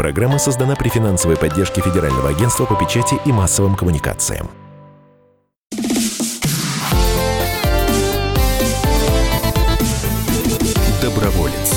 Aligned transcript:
Программа 0.00 0.38
создана 0.38 0.76
при 0.76 0.88
финансовой 0.88 1.36
поддержке 1.36 1.82
Федерального 1.82 2.30
агентства 2.30 2.64
по 2.64 2.74
печати 2.74 3.16
и 3.26 3.32
массовым 3.32 3.74
коммуникациям. 3.74 4.48
Доброволец. 11.02 11.74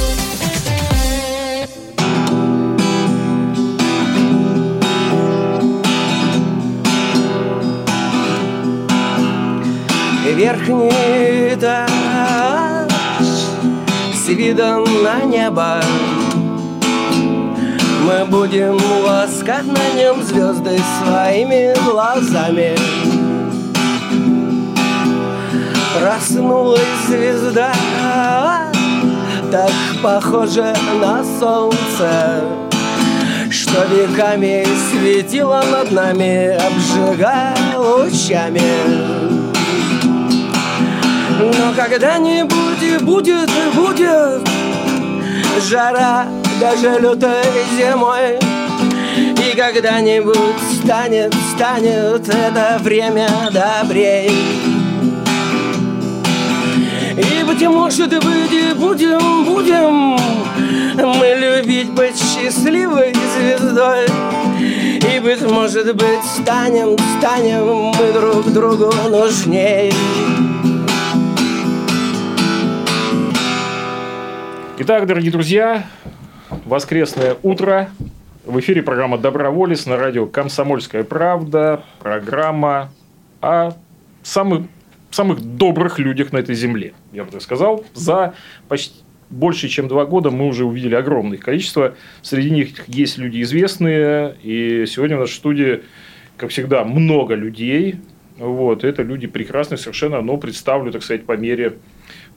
Верхний 10.34 11.56
этаж 11.56 12.80
с 14.14 14.28
видом 14.30 14.86
на 15.04 15.24
небо 15.26 15.82
будем 18.34 18.80
ласкать 19.06 19.68
на 19.68 19.94
нем 19.94 20.24
звезды 20.24 20.80
своими 21.00 21.72
глазами. 21.86 22.76
Проснулась 26.00 26.82
звезда 27.08 27.72
Так 29.52 29.72
похожа 30.02 30.76
на 31.00 31.24
солнце 31.40 32.42
Что 33.52 33.86
веками 33.86 34.66
светила 34.90 35.64
над 35.72 35.92
нами 35.92 36.58
Обжигая 36.58 37.56
лучами. 37.78 38.62
Но 41.40 41.74
когда-нибудь 41.76 43.04
будет, 43.04 43.52
будет 43.76 44.42
Жара 45.70 46.26
даже 46.64 46.98
лютой 46.98 47.44
зимой. 47.78 48.40
И 49.18 49.56
когда-нибудь 49.56 50.38
станет, 50.82 51.36
станет 51.54 52.30
это 52.30 52.78
время 52.80 53.28
добрей. 53.52 54.32
И, 57.18 57.44
быть 57.44 57.68
может 57.68 58.10
быть, 58.10 58.76
будем, 58.78 59.44
будем 59.44 60.18
Мы 60.96 61.36
любить 61.38 61.92
быть 61.92 62.16
счастливой 62.18 63.14
звездой. 63.36 64.06
И, 64.58 65.20
быть 65.20 65.42
может 65.42 65.94
быть, 65.94 66.24
станем, 66.42 66.98
станем 67.20 67.92
мы 67.92 68.14
друг 68.14 68.46
другу 68.54 68.90
нужней. 69.10 69.94
Итак, 74.78 75.06
дорогие 75.06 75.32
друзья, 75.32 75.84
воскресное 76.66 77.38
утро. 77.44 77.90
В 78.46 78.60
эфире 78.60 78.84
программа 78.84 79.18
«Доброволец» 79.18 79.86
на 79.86 79.98
радио 79.98 80.26
«Комсомольская 80.26 81.04
правда». 81.04 81.84
Программа 82.00 82.92
о 83.42 83.72
самых, 84.22 84.68
самых 85.12 85.42
добрых 85.42 86.00
людях 86.00 86.32
на 86.32 86.38
этой 86.38 86.56
земле. 86.56 86.94
Я 87.12 87.24
бы 87.24 87.32
так 87.32 87.42
сказал. 87.42 87.86
За 87.94 88.34
почти 88.68 88.96
больше, 89.30 89.68
чем 89.68 89.88
два 89.88 90.06
года 90.06 90.30
мы 90.30 90.48
уже 90.48 90.66
увидели 90.66 90.96
огромное 90.96 91.38
количество. 91.38 91.96
Среди 92.22 92.52
них 92.52 92.88
есть 92.88 93.18
люди 93.18 93.42
известные. 93.42 94.36
И 94.44 94.86
сегодня 94.88 95.18
в 95.18 95.22
нашей 95.22 95.36
студии, 95.36 95.84
как 96.38 96.52
всегда, 96.52 96.84
много 96.84 97.36
людей. 97.36 97.96
Вот, 98.38 98.84
это 98.84 99.04
люди 99.04 99.28
прекрасные 99.28 99.78
совершенно, 99.78 100.22
но 100.22 100.38
представлю, 100.38 100.92
так 100.92 101.04
сказать, 101.04 101.26
по 101.26 101.38
мере 101.38 101.74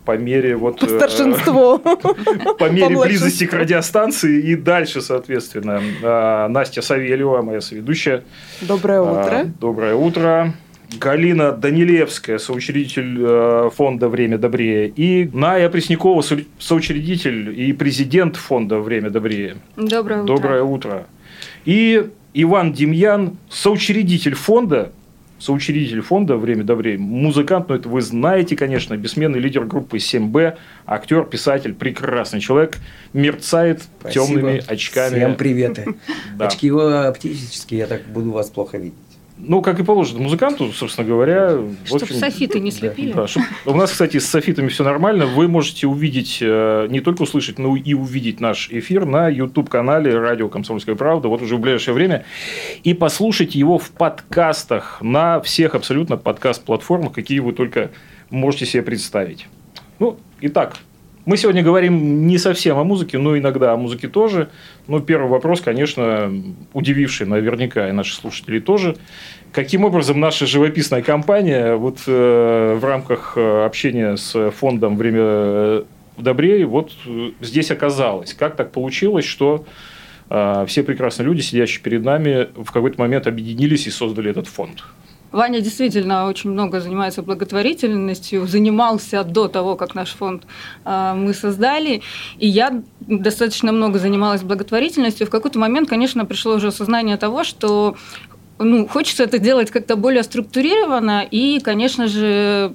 по 0.06 0.16
мере 0.16 0.56
вот... 0.56 0.78
По 0.78 0.86
старшинству. 0.86 1.78
По 2.58 2.70
мере 2.70 2.96
близости 2.96 3.44
к 3.44 3.52
радиостанции 3.52 4.40
и 4.40 4.56
дальше, 4.56 5.02
соответственно. 5.02 5.82
А, 6.02 6.48
Настя 6.48 6.80
Савельева, 6.80 7.42
моя 7.42 7.60
соведущая. 7.60 8.22
Доброе 8.62 9.00
а, 9.00 9.02
утро. 9.02 9.52
Доброе 9.60 9.94
утро. 9.94 10.54
Галина 11.00 11.50
Данилевская, 11.50 12.38
соучредитель 12.38 13.16
э, 13.18 13.70
фонда 13.74 14.08
«Время 14.08 14.38
добрее», 14.38 14.86
и 14.86 15.28
Ная 15.32 15.68
Преснякова, 15.68 16.22
соучредитель 16.60 17.60
и 17.60 17.72
президент 17.72 18.36
фонда 18.36 18.78
«Время 18.78 19.10
добрее». 19.10 19.56
Доброе 19.76 20.22
утро. 20.22 20.36
Доброе 20.36 20.62
утро. 20.62 21.06
И 21.64 22.08
Иван 22.34 22.72
Демьян, 22.72 23.36
соучредитель 23.50 24.36
фонда 24.36 24.92
соучредитель 25.38 26.00
фонда 26.00 26.36
«Время 26.36 26.64
добрее», 26.64 26.98
музыкант, 26.98 27.68
но 27.68 27.74
это 27.74 27.88
вы 27.88 28.00
знаете, 28.00 28.56
конечно, 28.56 28.96
бессменный 28.96 29.38
лидер 29.38 29.64
группы 29.64 29.98
7Б, 29.98 30.56
актер, 30.86 31.24
писатель, 31.24 31.74
прекрасный 31.74 32.40
человек, 32.40 32.78
мерцает 33.12 33.82
Спасибо. 34.00 34.26
темными 34.26 34.62
очками. 34.66 35.16
Всем 35.16 35.34
приветы. 35.36 35.86
Да. 36.36 36.48
Очки 36.48 36.66
его 36.66 37.06
оптические, 37.06 37.80
я 37.80 37.86
так 37.86 38.02
буду 38.02 38.30
вас 38.30 38.50
плохо 38.50 38.76
видеть. 38.76 38.94
Ну, 39.38 39.60
как 39.60 39.78
и 39.78 39.84
положено 39.84 40.20
музыканту, 40.20 40.72
собственно 40.72 41.06
говоря. 41.06 41.58
Чтобы 41.84 42.02
общем, 42.02 42.16
софиты 42.16 42.58
не 42.58 42.70
слепили. 42.70 43.12
Да, 43.12 43.26
чтоб... 43.26 43.42
У 43.66 43.74
нас, 43.74 43.90
кстати, 43.90 44.18
с 44.18 44.26
софитами 44.26 44.68
все 44.68 44.82
нормально. 44.82 45.26
Вы 45.26 45.46
можете 45.46 45.86
увидеть, 45.86 46.38
э, 46.40 46.86
не 46.88 47.00
только 47.00 47.22
услышать, 47.22 47.58
но 47.58 47.76
и 47.76 47.92
увидеть 47.92 48.40
наш 48.40 48.70
эфир 48.70 49.04
на 49.04 49.28
YouTube-канале 49.28 50.18
«Радио 50.18 50.48
Комсомольская 50.48 50.94
правда» 50.94 51.28
вот 51.28 51.42
уже 51.42 51.56
в 51.56 51.60
ближайшее 51.60 51.94
время. 51.94 52.24
И 52.82 52.94
послушать 52.94 53.54
его 53.54 53.78
в 53.78 53.90
подкастах 53.90 55.02
на 55.02 55.40
всех 55.42 55.74
абсолютно 55.74 56.16
подкаст-платформах, 56.16 57.12
какие 57.12 57.40
вы 57.40 57.52
только 57.52 57.90
можете 58.30 58.64
себе 58.64 58.82
представить. 58.82 59.48
Ну, 59.98 60.18
итак, 60.40 60.76
мы 61.26 61.36
сегодня 61.36 61.64
говорим 61.64 62.28
не 62.28 62.38
совсем 62.38 62.78
о 62.78 62.84
музыке, 62.84 63.18
но 63.18 63.36
иногда 63.36 63.72
о 63.72 63.76
музыке 63.76 64.06
тоже. 64.06 64.48
Но 64.86 65.00
первый 65.00 65.28
вопрос, 65.28 65.60
конечно, 65.60 66.32
удививший 66.72 67.26
наверняка 67.26 67.88
и 67.88 67.92
наши 67.92 68.14
слушатели 68.14 68.60
тоже. 68.60 68.96
Каким 69.50 69.84
образом 69.84 70.20
наша 70.20 70.46
живописная 70.46 71.02
компания 71.02 71.74
вот 71.74 71.98
э, 72.06 72.78
в 72.80 72.84
рамках 72.84 73.32
э, 73.36 73.64
общения 73.64 74.16
с 74.16 74.50
фондом 74.52 74.96
«Время 74.96 75.84
добрее» 76.16 76.64
вот 76.64 76.92
э, 77.06 77.30
здесь 77.40 77.72
оказалась? 77.72 78.32
Как 78.32 78.54
так 78.54 78.70
получилось, 78.70 79.24
что 79.24 79.64
э, 80.30 80.64
все 80.68 80.84
прекрасные 80.84 81.26
люди, 81.26 81.40
сидящие 81.40 81.82
перед 81.82 82.04
нами, 82.04 82.50
в 82.54 82.70
какой-то 82.70 83.00
момент 83.00 83.26
объединились 83.26 83.88
и 83.88 83.90
создали 83.90 84.30
этот 84.30 84.46
фонд? 84.46 84.84
Ваня 85.32 85.60
действительно 85.60 86.26
очень 86.26 86.50
много 86.50 86.80
занимается 86.80 87.22
благотворительностью, 87.22 88.46
занимался 88.46 89.24
до 89.24 89.48
того, 89.48 89.76
как 89.76 89.94
наш 89.94 90.10
фонд 90.10 90.44
э, 90.84 91.14
мы 91.14 91.34
создали. 91.34 92.02
И 92.38 92.48
я 92.48 92.82
достаточно 93.00 93.72
много 93.72 93.98
занималась 93.98 94.42
благотворительностью. 94.42 95.26
В 95.26 95.30
какой-то 95.30 95.58
момент, 95.58 95.88
конечно, 95.88 96.24
пришло 96.24 96.54
уже 96.54 96.68
осознание 96.68 97.16
того, 97.16 97.44
что 97.44 97.96
ну, 98.58 98.86
хочется 98.86 99.24
это 99.24 99.38
делать 99.38 99.70
как-то 99.70 99.96
более 99.96 100.22
структурированно 100.22 101.26
и, 101.30 101.60
конечно 101.60 102.06
же, 102.06 102.72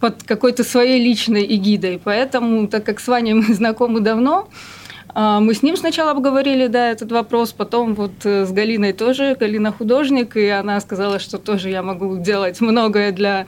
под 0.00 0.22
какой-то 0.22 0.64
своей 0.64 1.02
личной 1.02 1.44
эгидой. 1.44 2.00
Поэтому, 2.02 2.68
так 2.68 2.84
как 2.84 3.00
с 3.00 3.08
Ваней 3.08 3.34
мы 3.34 3.54
знакомы 3.54 4.00
давно, 4.00 4.48
мы 5.14 5.54
с 5.54 5.62
ним 5.62 5.76
сначала 5.76 6.12
обговорили, 6.12 6.66
да, 6.66 6.90
этот 6.90 7.10
вопрос, 7.12 7.52
потом 7.52 7.94
вот 7.94 8.12
э, 8.24 8.44
с 8.44 8.52
Галиной 8.52 8.92
тоже, 8.92 9.36
Галина 9.38 9.72
художник, 9.72 10.36
и 10.36 10.48
она 10.48 10.80
сказала, 10.80 11.18
что 11.18 11.38
тоже 11.38 11.70
я 11.70 11.82
могу 11.82 12.18
делать 12.18 12.60
многое 12.60 13.12
для 13.12 13.46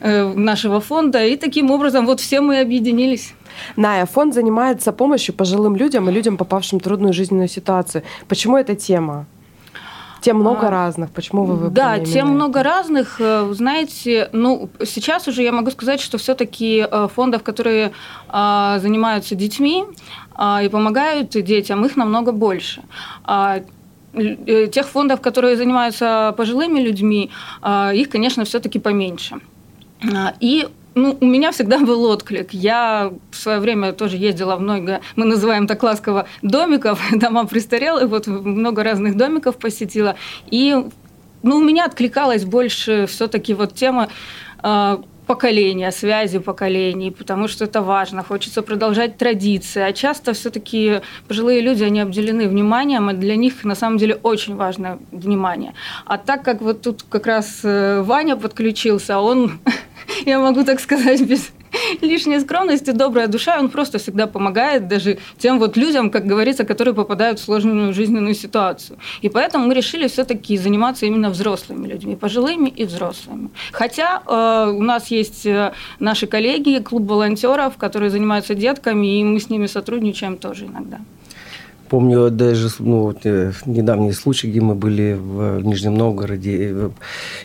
э, 0.00 0.32
нашего 0.34 0.80
фонда, 0.80 1.24
и 1.24 1.36
таким 1.36 1.70
образом 1.70 2.06
вот 2.06 2.20
все 2.20 2.40
мы 2.40 2.60
объединились. 2.60 3.34
Ная, 3.76 4.06
фонд 4.06 4.34
занимается 4.34 4.92
помощью 4.92 5.34
пожилым 5.34 5.76
людям 5.76 6.08
и 6.08 6.12
людям, 6.12 6.36
попавшим 6.36 6.80
в 6.80 6.82
трудную 6.82 7.12
жизненную 7.12 7.48
ситуацию. 7.48 8.02
Почему 8.28 8.56
эта 8.56 8.74
тема? 8.74 9.26
Тем 10.20 10.38
много 10.38 10.68
а, 10.68 10.70
разных. 10.70 11.10
Почему 11.10 11.44
вы 11.44 11.54
выбрали? 11.54 11.74
Да, 11.74 11.98
тем 11.98 12.28
много 12.28 12.62
разных. 12.62 13.20
Э, 13.20 13.46
знаете, 13.52 14.30
ну, 14.32 14.70
сейчас 14.82 15.28
уже 15.28 15.42
я 15.42 15.52
могу 15.52 15.70
сказать, 15.70 16.00
что 16.00 16.16
все-таки 16.16 16.86
фондов, 17.14 17.42
которые 17.42 17.92
а, 18.28 18.78
занимаются 18.78 19.34
детьми, 19.34 19.84
а, 19.84 20.23
и 20.36 20.68
помогают 20.68 21.30
детям, 21.30 21.84
их 21.84 21.96
намного 21.96 22.32
больше. 22.32 22.82
А, 23.24 23.60
э, 24.12 24.66
тех 24.66 24.88
фондов, 24.88 25.20
которые 25.20 25.56
занимаются 25.56 26.34
пожилыми 26.36 26.80
людьми, 26.80 27.30
а, 27.62 27.92
их, 27.94 28.08
конечно, 28.08 28.44
все-таки 28.44 28.78
поменьше. 28.78 29.40
И 30.40 30.68
ну, 30.94 31.16
у 31.20 31.26
меня 31.26 31.50
всегда 31.50 31.78
был 31.78 32.04
отклик. 32.04 32.52
Я 32.52 33.12
в 33.30 33.36
свое 33.36 33.58
время 33.58 33.92
тоже 33.92 34.16
ездила 34.16 34.56
в 34.56 34.60
много, 34.60 35.00
мы 35.16 35.24
называем 35.24 35.66
так 35.66 35.82
ласково, 35.82 36.26
домиков, 36.42 37.00
дома 37.12 37.46
престарелых, 37.46 38.08
вот 38.08 38.26
много 38.26 38.82
разных 38.82 39.16
домиков 39.16 39.56
посетила. 39.56 40.16
И 40.50 40.76
ну, 41.42 41.56
у 41.56 41.64
меня 41.64 41.86
откликалась 41.86 42.44
больше 42.44 43.06
все-таки 43.06 43.54
вот 43.54 43.74
тема 43.74 44.08
поколения, 45.26 45.90
связи 45.90 46.38
поколений, 46.38 47.10
потому 47.10 47.48
что 47.48 47.64
это 47.64 47.82
важно, 47.82 48.22
хочется 48.22 48.62
продолжать 48.62 49.16
традиции. 49.16 49.82
А 49.82 49.92
часто 49.92 50.32
все-таки 50.32 51.00
пожилые 51.28 51.60
люди, 51.60 51.84
они 51.84 52.00
обделены 52.00 52.48
вниманием, 52.48 53.10
и 53.10 53.14
для 53.14 53.36
них 53.36 53.64
на 53.64 53.74
самом 53.74 53.98
деле 53.98 54.14
очень 54.22 54.56
важно 54.56 54.98
внимание. 55.12 55.72
А 56.06 56.18
так 56.18 56.42
как 56.42 56.60
вот 56.60 56.82
тут 56.82 57.02
как 57.08 57.26
раз 57.26 57.60
э, 57.64 58.02
Ваня 58.02 58.36
подключился, 58.36 59.18
он, 59.18 59.58
я 60.26 60.38
могу 60.38 60.64
так 60.64 60.80
сказать, 60.80 61.22
без, 61.22 61.52
лишняя 62.00 62.40
скромность 62.40 62.88
и 62.88 62.92
добрая 62.92 63.26
душа, 63.26 63.58
он 63.58 63.68
просто 63.68 63.98
всегда 63.98 64.26
помогает 64.26 64.88
даже 64.88 65.18
тем 65.38 65.58
вот 65.58 65.76
людям, 65.76 66.10
как 66.10 66.26
говорится, 66.26 66.64
которые 66.64 66.94
попадают 66.94 67.38
в 67.38 67.44
сложную 67.44 67.92
жизненную 67.92 68.34
ситуацию. 68.34 68.98
И 69.22 69.28
поэтому 69.28 69.66
мы 69.66 69.74
решили 69.74 70.08
все-таки 70.08 70.56
заниматься 70.56 71.06
именно 71.06 71.30
взрослыми 71.30 71.86
людьми, 71.86 72.16
пожилыми 72.16 72.68
и 72.68 72.84
взрослыми. 72.84 73.50
Хотя 73.72 74.22
э, 74.26 74.70
у 74.70 74.82
нас 74.82 75.10
есть 75.10 75.46
э, 75.46 75.72
наши 75.98 76.26
коллеги, 76.26 76.82
клуб 76.82 77.08
волонтеров, 77.08 77.76
которые 77.76 78.10
занимаются 78.10 78.54
детками, 78.54 79.20
и 79.20 79.24
мы 79.24 79.40
с 79.40 79.50
ними 79.50 79.66
сотрудничаем 79.66 80.36
тоже 80.36 80.66
иногда. 80.66 81.00
Помню 81.94 82.28
даже 82.28 82.70
ну, 82.80 83.02
вот, 83.02 83.18
э, 83.22 83.52
недавний 83.66 84.10
случай, 84.10 84.50
где 84.50 84.60
мы 84.60 84.74
были 84.74 85.12
в 85.12 85.60
Нижнем 85.60 85.94
Новгороде 85.94 86.90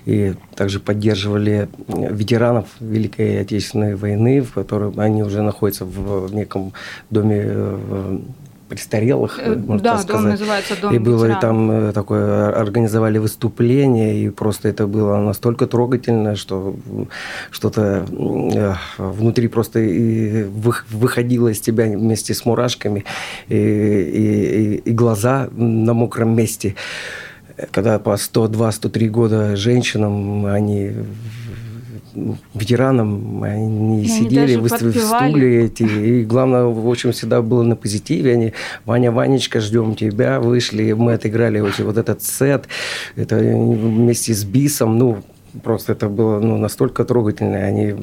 и, 0.06 0.12
и 0.12 0.34
также 0.56 0.80
поддерживали 0.80 1.70
ветеранов 1.88 2.66
Великой 2.80 3.42
Отечественной 3.42 3.94
войны, 3.94 4.42
в 4.42 4.54
котором 4.54 5.00
они 5.00 5.22
уже 5.22 5.44
находятся 5.44 5.86
в 5.86 6.34
неком 6.34 6.74
доме 7.12 7.44
э, 7.46 8.20
престарелых, 8.70 9.40
Э, 9.42 9.56
можно 9.56 9.84
да, 9.84 9.98
так 9.98 10.06
дом 10.08 10.18
сказать. 10.20 10.40
называется 10.40 10.74
«Дом 10.82 10.94
и 10.96 11.00
было 11.00 11.26
и 11.26 11.30
ветеранов». 11.30 11.42
там 11.42 11.72
э, 11.72 11.92
такое, 11.94 12.50
организовали 12.56 13.18
выступление, 13.18 14.24
и 14.24 14.30
просто 14.30 14.70
это 14.70 14.88
было 14.88 15.18
настолько 15.18 15.66
трогательно, 15.68 16.36
что 16.36 16.76
что-то 17.52 18.06
внутри 18.98 19.48
просто 19.48 19.80
и 19.80 20.44
вы- 20.44 20.74
выходило 20.92 21.50
из 21.50 21.60
тебя 21.60 21.86
вместе 21.86 22.34
с 22.34 22.46
мурашками, 22.46 23.04
и, 23.48 23.56
и- 23.56 24.74
и- 24.76 24.76
и 24.90 24.92
глаза 24.92 25.50
на 25.56 25.94
мокром 25.94 26.36
месте. 26.36 26.76
Когда 27.72 28.00
по 28.00 28.16
102-103 28.16 29.10
года 29.10 29.56
женщинам, 29.58 30.46
они 30.46 30.92
ветеранам, 32.54 33.44
они 33.44 33.90
они 34.00 34.08
сидели, 34.08 34.56
даже 34.56 34.60
выставив 34.60 34.94
подпевали. 34.94 35.30
стулья 35.30 35.66
эти. 35.66 35.84
И 35.84 36.24
главное, 36.24 36.66
в 36.66 36.90
общем, 36.90 37.12
всегда 37.12 37.42
было 37.42 37.64
на 37.64 37.76
позитиве. 37.76 38.34
Они, 38.34 38.54
Ваня, 38.86 39.12
Ванечка, 39.12 39.60
ждем 39.60 39.96
тебя. 39.96 40.40
Вышли, 40.40 40.94
мы 40.94 41.14
отыграли 41.14 41.60
вот, 41.60 41.78
вот 41.80 41.98
этот 41.98 42.24
сет. 42.24 42.68
Это 43.16 43.38
вместе 43.38 44.34
с 44.34 44.44
Бисом. 44.44 44.98
Ну, 44.98 45.24
просто 45.64 45.94
это 45.94 46.10
было 46.10 46.40
ну, 46.40 46.58
настолько 46.58 47.06
трогательно. 47.06 47.58
Они 47.58 47.96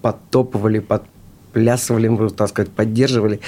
подтопывали, 0.00 0.78
под 0.78 1.02
плясывали, 1.52 2.08
можно 2.08 2.30
так 2.30 2.48
сказать, 2.48 2.70
поддерживали. 2.70 3.40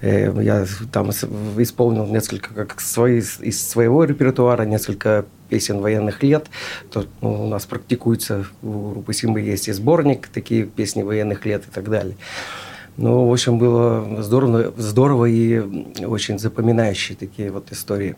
Э, 0.00 0.32
Я 0.42 0.64
там 0.92 1.10
исполнил 1.10 2.06
несколько 2.06 2.54
как 2.54 2.80
свои, 2.80 3.18
из 3.18 3.68
своего 3.68 4.04
репертуара, 4.04 4.62
несколько 4.64 5.26
песен 5.50 5.80
военных 5.80 6.22
лет. 6.22 6.46
То, 6.90 7.04
ну, 7.20 7.44
у 7.44 7.46
нас 7.48 7.66
практикуется, 7.66 8.46
у 8.62 8.90
группы 8.92 9.12
Симбы 9.12 9.40
есть 9.40 9.68
и 9.68 9.72
сборник, 9.72 10.28
такие 10.28 10.64
песни 10.64 11.02
военных 11.02 11.44
лет 11.44 11.64
и 11.68 11.70
так 11.70 11.90
далее. 11.90 12.16
Ну, 12.96 13.26
в 13.26 13.32
общем, 13.32 13.58
было 13.58 14.22
здорово, 14.22 14.72
здорово 14.76 15.26
и 15.26 15.60
очень 16.04 16.38
запоминающие 16.38 17.16
такие 17.16 17.50
вот 17.50 17.72
истории. 17.72 18.16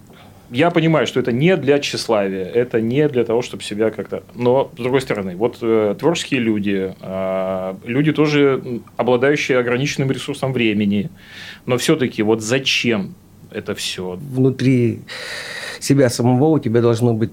Я 0.51 0.71
понимаю, 0.71 1.07
что 1.07 1.19
это 1.19 1.33
не 1.33 1.57
для 1.57 1.79
тщеславия, 1.79 2.45
это 2.45 2.81
не 2.81 3.09
для 3.09 3.25
того, 3.25 3.41
чтобы 3.41 3.63
себя 3.63 3.91
как-то... 3.91 4.23
Но, 4.35 4.71
с 4.75 4.77
другой 4.77 5.01
стороны, 5.01 5.35
вот 5.35 5.59
э, 5.63 5.95
творческие 5.99 6.41
люди, 6.41 6.95
э, 7.01 7.75
люди 7.85 8.13
тоже 8.13 8.63
обладающие 8.99 9.59
ограниченным 9.59 10.11
ресурсом 10.13 10.53
времени, 10.53 11.09
но 11.65 11.79
все-таки 11.79 12.23
вот 12.23 12.43
зачем 12.43 13.15
это 13.51 13.75
все? 13.75 14.19
Внутри 14.21 15.01
себя 15.83 16.09
самого 16.11 16.49
у 16.49 16.59
тебя 16.59 16.81
должна 16.81 17.13
быть 17.13 17.33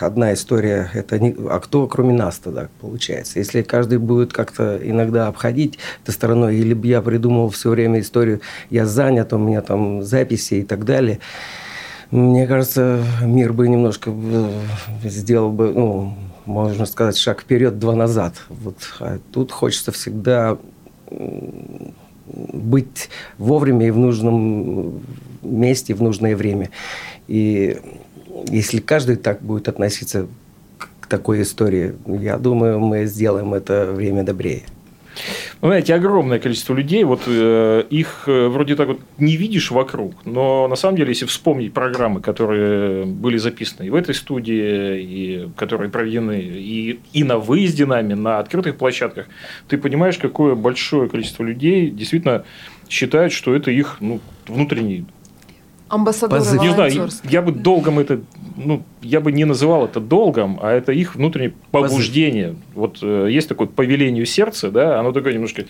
одна 0.00 0.34
история. 0.34 0.90
Это 0.92 1.18
не, 1.18 1.34
а 1.48 1.60
кто, 1.60 1.86
кроме 1.86 2.12
нас 2.14 2.38
тогда, 2.38 2.68
получается? 2.80 3.38
Если 3.38 3.62
каждый 3.62 3.98
будет 3.98 4.32
как-то 4.32 4.78
иногда 4.82 5.28
обходить 5.28 5.78
это 6.02 6.12
стороной, 6.12 6.56
или 6.56 6.74
бы 6.74 6.88
я 6.88 7.00
придумывал 7.00 7.50
все 7.50 7.70
время 7.70 8.00
историю, 8.00 8.40
я 8.70 8.86
занят, 8.86 9.32
у 9.32 9.38
меня 9.38 9.62
там 9.62 10.02
записи 10.02 10.54
и 10.54 10.62
так 10.62 10.84
далее, 10.84 11.20
мне 12.10 12.46
кажется, 12.46 13.02
мир 13.22 13.52
бы 13.52 13.68
немножко 13.68 14.12
э, 14.14 14.50
сделал 15.04 15.50
бы, 15.50 15.72
ну, 15.72 16.14
можно 16.44 16.86
сказать, 16.86 17.16
шаг 17.16 17.40
вперед, 17.40 17.78
два 17.78 17.94
назад. 17.94 18.34
Вот. 18.48 18.76
А 19.00 19.18
тут 19.32 19.50
хочется 19.50 19.90
всегда 19.90 20.56
быть 22.32 23.08
вовремя 23.38 23.86
и 23.86 23.90
в 23.90 23.98
нужном 23.98 25.02
месте, 25.42 25.94
в 25.94 26.02
нужное 26.02 26.36
время. 26.36 26.70
И 27.28 27.78
если 28.48 28.80
каждый 28.80 29.16
так 29.16 29.42
будет 29.42 29.68
относиться 29.68 30.26
к 31.00 31.06
такой 31.06 31.42
истории, 31.42 31.94
я 32.06 32.36
думаю, 32.36 32.80
мы 32.80 33.06
сделаем 33.06 33.54
это 33.54 33.92
время 33.92 34.24
добрее. 34.24 34.64
Вы 35.60 35.68
знаете, 35.68 35.94
огромное 35.94 36.38
количество 36.38 36.74
людей, 36.74 37.04
вот 37.04 37.22
э, 37.26 37.84
их 37.90 38.24
э, 38.26 38.48
вроде 38.48 38.76
так 38.76 38.88
вот 38.88 39.00
не 39.18 39.36
видишь 39.36 39.70
вокруг, 39.70 40.14
но 40.24 40.68
на 40.68 40.76
самом 40.76 40.96
деле, 40.96 41.10
если 41.10 41.26
вспомнить 41.26 41.72
программы, 41.72 42.20
которые 42.20 43.04
были 43.04 43.38
записаны 43.38 43.86
и 43.86 43.90
в 43.90 43.94
этой 43.94 44.14
студии, 44.14 45.00
и 45.00 45.48
которые 45.56 45.90
проведены 45.90 46.40
и, 46.40 47.00
и 47.12 47.24
на 47.24 47.38
выезде 47.38 47.86
нами, 47.86 48.14
на 48.14 48.38
открытых 48.38 48.76
площадках, 48.76 49.26
ты 49.68 49.78
понимаешь, 49.78 50.18
какое 50.18 50.54
большое 50.54 51.08
количество 51.08 51.42
людей 51.42 51.90
действительно 51.90 52.44
считают, 52.88 53.32
что 53.32 53.54
это 53.54 53.70
их 53.70 53.96
ну, 54.00 54.20
внутренний 54.46 55.06
Амбассадоры 55.88 56.42
не 56.58 56.74
знаю, 56.74 57.08
я 57.24 57.42
бы 57.42 57.52
долгом 57.52 58.00
это, 58.00 58.20
ну, 58.56 58.82
я 59.02 59.20
бы 59.20 59.32
не 59.32 59.44
называл 59.44 59.84
это 59.84 60.00
долгом, 60.00 60.58
а 60.62 60.72
это 60.72 60.92
их 60.92 61.14
внутреннее 61.14 61.54
побуждение. 61.70 62.56
Вот 62.74 62.98
э, 63.02 63.28
есть 63.30 63.48
такое 63.48 63.66
по 63.66 63.82
велению 63.82 64.26
сердца, 64.26 64.70
да, 64.70 64.98
оно 64.98 65.12
такое 65.12 65.34
немножко 65.34 65.66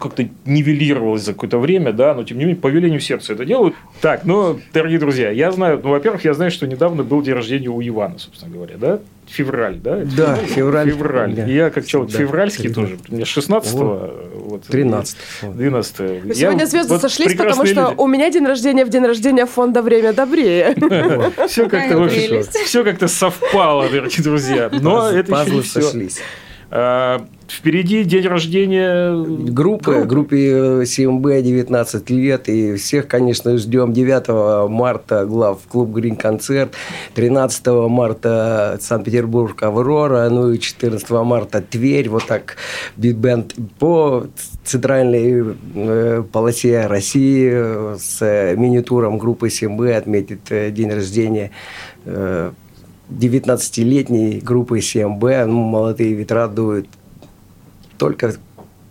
как-то 0.00 0.28
нивелировалось 0.44 1.22
за 1.22 1.32
какое-то 1.32 1.58
время, 1.58 1.92
да, 1.92 2.14
но 2.14 2.24
тем 2.24 2.38
не 2.38 2.44
менее 2.44 2.60
по 2.60 2.68
велению 2.68 3.00
сердца 3.00 3.32
это 3.32 3.44
делают. 3.44 3.74
Так, 4.00 4.24
ну, 4.24 4.58
дорогие 4.72 4.98
друзья, 4.98 5.30
я 5.30 5.52
знаю, 5.52 5.80
ну, 5.82 5.90
во-первых, 5.90 6.24
я 6.24 6.34
знаю, 6.34 6.50
что 6.50 6.66
недавно 6.66 7.04
был 7.04 7.22
день 7.22 7.34
рождения 7.34 7.68
у 7.68 7.80
Ивана, 7.80 8.18
собственно 8.18 8.52
говоря, 8.52 8.76
да, 8.76 9.00
февраль, 9.26 9.76
да? 9.76 9.98
Это 9.98 10.16
Да, 10.16 10.36
февраль. 10.36 10.90
Февраль. 10.90 11.34
Да. 11.34 11.44
Я 11.44 11.70
как 11.70 11.86
человек 11.86 12.12
Да, 12.12 12.18
февральский 12.18 12.70
тринадцать. 12.70 13.04
тоже, 13.06 13.16
мне 13.16 13.24
16-го, 13.24 14.12
вот, 14.46 14.62
13. 14.64 15.16
12 15.42 16.24
Мы 16.24 16.34
Сегодня 16.34 16.64
звезды 16.64 16.98
сошлись, 16.98 17.34
потому 17.34 17.66
что 17.66 17.94
у 17.96 18.06
меня 18.06 18.30
день 18.30 18.46
рождения 18.46 18.84
в 18.84 18.88
день 18.88 19.04
рождения 19.04 19.46
фонда 19.46 19.82
«Время 19.82 20.12
добрее». 20.12 20.74
Все 21.48 21.68
как-то, 22.84 23.08
совпало, 23.08 23.88
дорогие 23.88 24.22
друзья. 24.22 24.70
Но 24.72 25.08
это 25.08 25.18
еще 25.18 25.26
пазлы 25.30 25.56
не 25.56 25.62
все. 26.08 26.22
Сошлись. 26.70 27.38
Впереди 27.48 28.04
день 28.04 28.26
рождения 28.26 29.14
Группы, 29.50 30.04
группе 30.04 30.82
э, 30.82 30.84
СМБ 30.84 31.42
19 31.42 32.10
лет. 32.10 32.48
И 32.48 32.76
всех, 32.76 33.08
конечно, 33.08 33.56
ждем 33.56 33.92
9 33.92 34.68
марта 34.70 35.24
глав 35.24 35.60
клуб 35.66 35.90
Грин 35.90 36.16
концерт, 36.16 36.74
13 37.14 37.66
марта 37.88 38.78
Санкт-Петербург 38.80 39.62
Аврора, 39.62 40.28
ну 40.28 40.52
и 40.52 40.58
14 40.58 41.08
марта 41.10 41.62
Тверь. 41.62 42.10
Вот 42.10 42.26
так 42.26 42.56
биг-бенд 42.96 43.54
по 43.78 44.26
центральной 44.62 45.56
э, 45.74 46.22
полосе 46.30 46.86
России 46.86 47.50
э, 47.50 47.96
с 47.98 48.20
э, 48.20 48.56
мини-туром 48.56 49.16
группы 49.16 49.48
СМБ 49.48 49.80
отметит 49.96 50.40
э, 50.50 50.70
день 50.70 50.90
рождения 50.90 51.50
э, 52.04 52.52
19-летней 53.10 54.40
группы 54.40 54.80
СМБ. 54.80 55.22
Ну, 55.46 55.62
молодые 55.62 56.14
ветра 56.14 56.48
дуют. 56.48 56.88
Только 57.96 58.34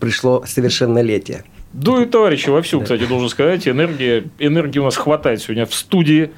пришло 0.00 0.44
совершеннолетие. 0.46 1.44
дует 1.72 2.10
товарищи 2.10 2.50
вовсю, 2.50 2.80
кстати, 2.80 3.06
должен 3.06 3.28
сказать. 3.28 3.66
Энергия, 3.68 4.24
энергии 4.38 4.78
у 4.78 4.84
нас 4.84 4.96
хватает 4.96 5.40
сегодня 5.40 5.66
в 5.66 5.74
студии. 5.74 6.30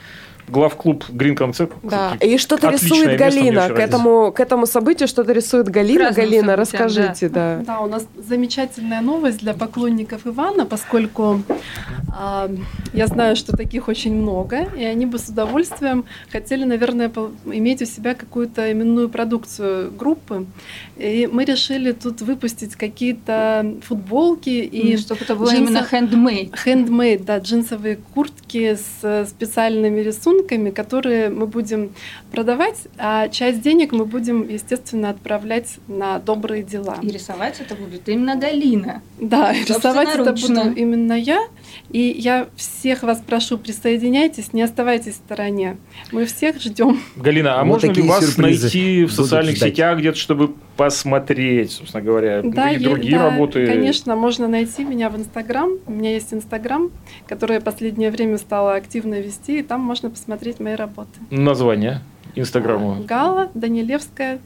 Главклуб 0.49 1.05
Грин 1.11 1.37
Концерт. 1.37 1.71
Да, 1.85 2.17
и 2.21 2.37
что-то 2.37 2.71
рисует 2.71 3.17
Галина. 3.17 3.69
К 3.69 3.79
этому, 3.79 4.33
к 4.33 4.41
этому 4.41 4.67
событию 4.67 5.07
что-то 5.07 5.33
рисует 5.33 5.69
Галина. 5.69 6.07
Разным 6.07 6.25
Галина, 6.25 6.57
событиям, 6.57 6.83
расскажите, 6.83 7.29
да. 7.29 7.63
Да, 7.65 7.81
у 7.81 7.87
нас 7.87 8.05
замечательная 8.17 9.01
новость 9.01 9.39
для 9.39 9.55
поклонников 9.55 10.27
Ивана, 10.27 10.67
поскольку 10.67 11.43
я 12.93 13.07
знаю, 13.07 13.37
что 13.37 13.57
таких 13.57 13.89
очень 13.89 14.15
много, 14.15 14.69
и 14.77 14.85
они 14.85 15.07
бы 15.07 15.19
с 15.19 15.29
удовольствием 15.29 16.05
хотели, 16.31 16.65
наверное, 16.65 17.11
иметь 17.47 17.83
у 17.83 17.87
себя 17.87 18.15
какую-то 18.15 18.71
именную 18.73 19.09
продукцию 19.09 19.93
группы. 19.93 20.47
И 20.97 21.29
мы 21.31 21.45
решили 21.45 21.93
тут 21.93 22.21
выпустить 22.21 22.75
какие-то 22.77 23.77
футболки 23.83 24.51
И 24.51 24.97
чтобы 24.97 25.23
это 25.23 25.37
было 25.37 25.51
джинсы- 25.51 25.57
именно 25.57 25.87
handmade. 25.91 26.53
Handmade, 26.65 27.25
да, 27.25 27.39
джинсовые 27.39 27.99
куртки 28.15 28.77
с 28.77 29.27
специальными 29.29 30.01
рисунками, 30.01 30.71
которые 30.71 31.31
мы 31.31 31.47
будем 31.47 31.91
продавать, 32.33 32.89
а 32.99 33.29
часть 33.29 33.63
денег 33.63 33.93
мы 33.93 34.05
будем, 34.05 34.49
естественно, 34.49 35.11
отправлять 35.11 35.79
на 35.89 36.19
добрые 36.19 36.63
дела. 36.63 36.99
И 37.03 37.09
рисовать 37.09 37.61
это 37.61 37.75
будет 37.75 38.09
именно 38.09 38.37
Галина. 38.37 39.03
Да, 39.19 39.53
рисовать 39.53 40.09
это 40.15 40.33
буду 40.33 40.73
именно 40.73 41.13
я. 41.13 41.47
И 41.91 42.00
И 42.01 42.19
я 42.19 42.49
всех 42.57 43.03
вас 43.03 43.21
прошу, 43.27 43.59
присоединяйтесь, 43.59 44.55
не 44.55 44.63
оставайтесь 44.63 45.13
в 45.13 45.17
стороне. 45.17 45.77
Мы 46.13 46.25
всех 46.25 46.59
ждем. 46.59 46.99
Галина, 47.17 47.61
а 47.61 47.65
Вот 47.65 47.83
можно 47.83 47.93
ли 47.93 48.09
вас 48.09 48.39
найти 48.39 49.05
в 49.05 49.13
социальных 49.13 49.57
ждать. 49.57 49.73
сетях 49.73 49.99
где-то, 49.99 50.17
чтобы 50.17 50.55
посмотреть, 50.79 51.73
собственно 51.73 52.03
говоря, 52.03 52.41
Да, 52.43 52.71
и 52.71 52.79
другие 52.79 53.19
да, 53.19 53.29
работы? 53.29 53.67
Конечно, 53.67 54.17
можно 54.17 54.49
найти 54.49 54.83
меня 54.83 55.11
в 55.11 55.17
Инстаграм. 55.19 55.73
У 55.87 55.93
меня 55.93 56.15
есть 56.15 56.33
Инстаграм, 56.33 56.91
который 57.29 57.57
я 57.57 57.61
последнее 57.61 58.11
время 58.11 58.39
стала 58.39 58.77
активно 58.77 59.21
вести, 59.21 59.59
и 59.59 59.63
там 59.63 59.83
можно 59.83 60.09
посмотреть 60.09 60.59
мои 60.59 60.77
работы. 60.77 61.21
Название 61.29 62.01
Инстаграма. 62.35 63.03
Гала 63.03 63.51
Данилевская. 63.53 64.39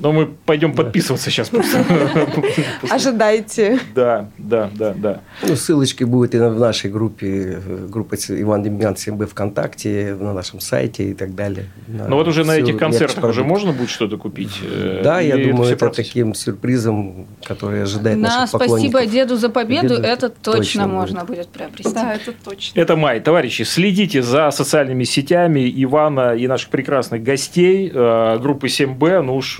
Но 0.00 0.12
мы 0.12 0.26
пойдем 0.26 0.74
подписываться 0.74 1.30
сейчас. 1.30 1.48
просто. 1.48 1.84
Ожидайте. 2.90 3.78
Да, 3.94 4.28
да, 4.38 4.70
да, 4.74 4.94
да. 4.94 5.20
Ну, 5.42 5.56
ссылочки 5.56 6.04
будут 6.04 6.34
и 6.34 6.38
в 6.38 6.58
нашей 6.58 6.90
группе, 6.90 7.58
э, 7.64 7.86
группа 7.88 8.16
Иван 8.28 8.62
Демьян 8.62 8.94
7Б 8.94 9.26
ВКонтакте, 9.26 10.16
на 10.18 10.32
нашем 10.32 10.60
сайте 10.60 11.10
и 11.10 11.14
так 11.14 11.34
далее. 11.34 11.66
Но 11.86 12.16
вот 12.16 12.28
уже 12.28 12.44
на 12.44 12.56
этих 12.56 12.76
концертах 12.76 13.24
уже 13.24 13.44
можно 13.44 13.72
будет 13.72 13.90
что-то 13.90 14.18
купить? 14.18 14.60
Э, 14.62 15.00
Да, 15.02 15.20
я 15.20 15.36
думаю, 15.36 15.72
это 15.72 15.90
таким 15.90 16.34
сюрпризом, 16.34 17.26
который 17.44 17.82
ожидает 17.82 18.18
На 18.18 18.28
наших 18.28 18.48
спасибо 18.48 18.74
поклонников. 18.74 19.10
деду 19.12 19.36
за 19.36 19.48
победу 19.48 19.94
это 19.94 20.28
точно, 20.28 20.86
можно 20.86 21.24
будет 21.24 21.48
приобрести. 21.48 21.92
Да, 21.94 22.14
это 22.14 22.32
точно. 22.44 22.80
Это 22.80 22.96
май. 22.96 23.20
Товарищи, 23.20 23.62
следите 23.62 24.22
за 24.22 24.50
социальными 24.50 25.04
сетями 25.04 25.70
Ивана 25.82 26.34
и 26.34 26.46
наших 26.46 26.70
прекрасных 26.70 27.22
гостей 27.22 27.90
э, 27.92 28.38
группы 28.38 28.66
7Б. 28.68 29.22
Ну 29.22 29.36
уж, 29.36 29.56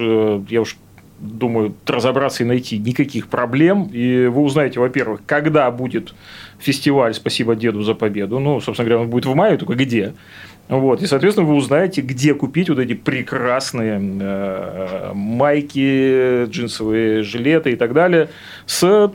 я 0.48 0.60
уж 0.60 0.76
думаю, 1.20 1.74
разобраться 1.86 2.44
и 2.44 2.46
найти 2.46 2.78
никаких 2.78 3.28
проблем. 3.28 3.90
И 3.92 4.26
вы 4.26 4.42
узнаете, 4.42 4.80
во-первых, 4.80 5.20
когда 5.26 5.70
будет 5.70 6.14
фестиваль 6.58 7.14
«Спасибо 7.14 7.56
деду 7.56 7.82
за 7.82 7.94
победу». 7.94 8.38
Ну, 8.38 8.60
собственно 8.60 8.88
говоря, 8.88 9.02
он 9.02 9.10
будет 9.10 9.26
в 9.26 9.34
мае, 9.34 9.56
только 9.56 9.74
где. 9.74 10.14
Вот. 10.68 11.02
И, 11.02 11.06
соответственно, 11.06 11.46
вы 11.46 11.54
узнаете, 11.54 12.02
где 12.02 12.34
купить 12.34 12.68
вот 12.68 12.78
эти 12.78 12.92
прекрасные 12.92 13.98
э, 14.00 15.12
майки, 15.14 16.44
джинсовые 16.44 17.22
жилеты 17.22 17.72
и 17.72 17.76
так 17.76 17.94
далее 17.94 18.28
с 18.66 19.10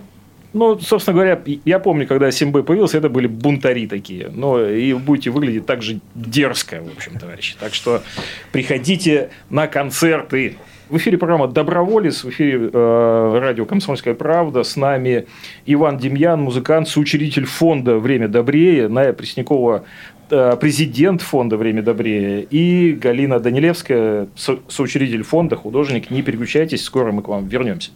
ну, 0.54 0.80
собственно 0.80 1.16
говоря, 1.16 1.42
я 1.66 1.80
помню, 1.80 2.06
когда 2.06 2.30
7Б 2.30 2.62
появился, 2.62 3.00
это 3.00 3.10
были 3.10 3.26
бунтари 3.26 3.88
такие. 3.88 4.30
Ну, 4.32 4.64
и 4.64 4.94
будете 4.94 5.32
выглядеть 5.32 5.66
так 5.66 5.82
же 5.82 6.00
дерзко, 6.14 6.84
в 6.84 6.96
общем, 6.96 7.18
товарищи. 7.18 7.56
Так 7.60 7.74
что 7.74 8.04
приходите 8.52 9.32
на 9.50 9.66
концерты. 9.66 10.58
В 10.94 10.98
эфире 10.98 11.18
программа 11.18 11.48
«Доброволец», 11.48 12.24
в 12.24 12.30
эфире 12.30 12.70
э, 12.72 13.40
радио 13.42 13.66
«Комсомольская 13.66 14.14
правда». 14.14 14.62
С 14.62 14.76
нами 14.76 15.26
Иван 15.66 15.98
Демьян, 15.98 16.40
музыкант, 16.40 16.88
соучредитель 16.88 17.46
фонда 17.46 17.98
«Время 17.98 18.28
добрее», 18.28 18.88
Ная 18.90 19.12
Преснякова, 19.12 19.86
э, 20.30 20.56
президент 20.62 21.24
фонда 21.24 21.58
«Время 21.58 21.82
добрее», 21.82 22.44
и 22.44 22.92
Галина 22.94 23.40
Данилевская, 23.40 24.28
со- 24.36 24.60
соучредитель 24.68 25.24
фонда, 25.24 25.56
художник. 25.56 26.12
Не 26.12 26.22
переключайтесь, 26.22 26.84
скоро 26.84 27.12
мы 27.12 27.24
к 27.24 27.28
вам 27.28 27.48
вернемся. 27.48 27.90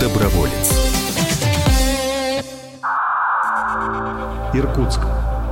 Доброволец. 0.00 0.90
Иркутск. 4.52 5.02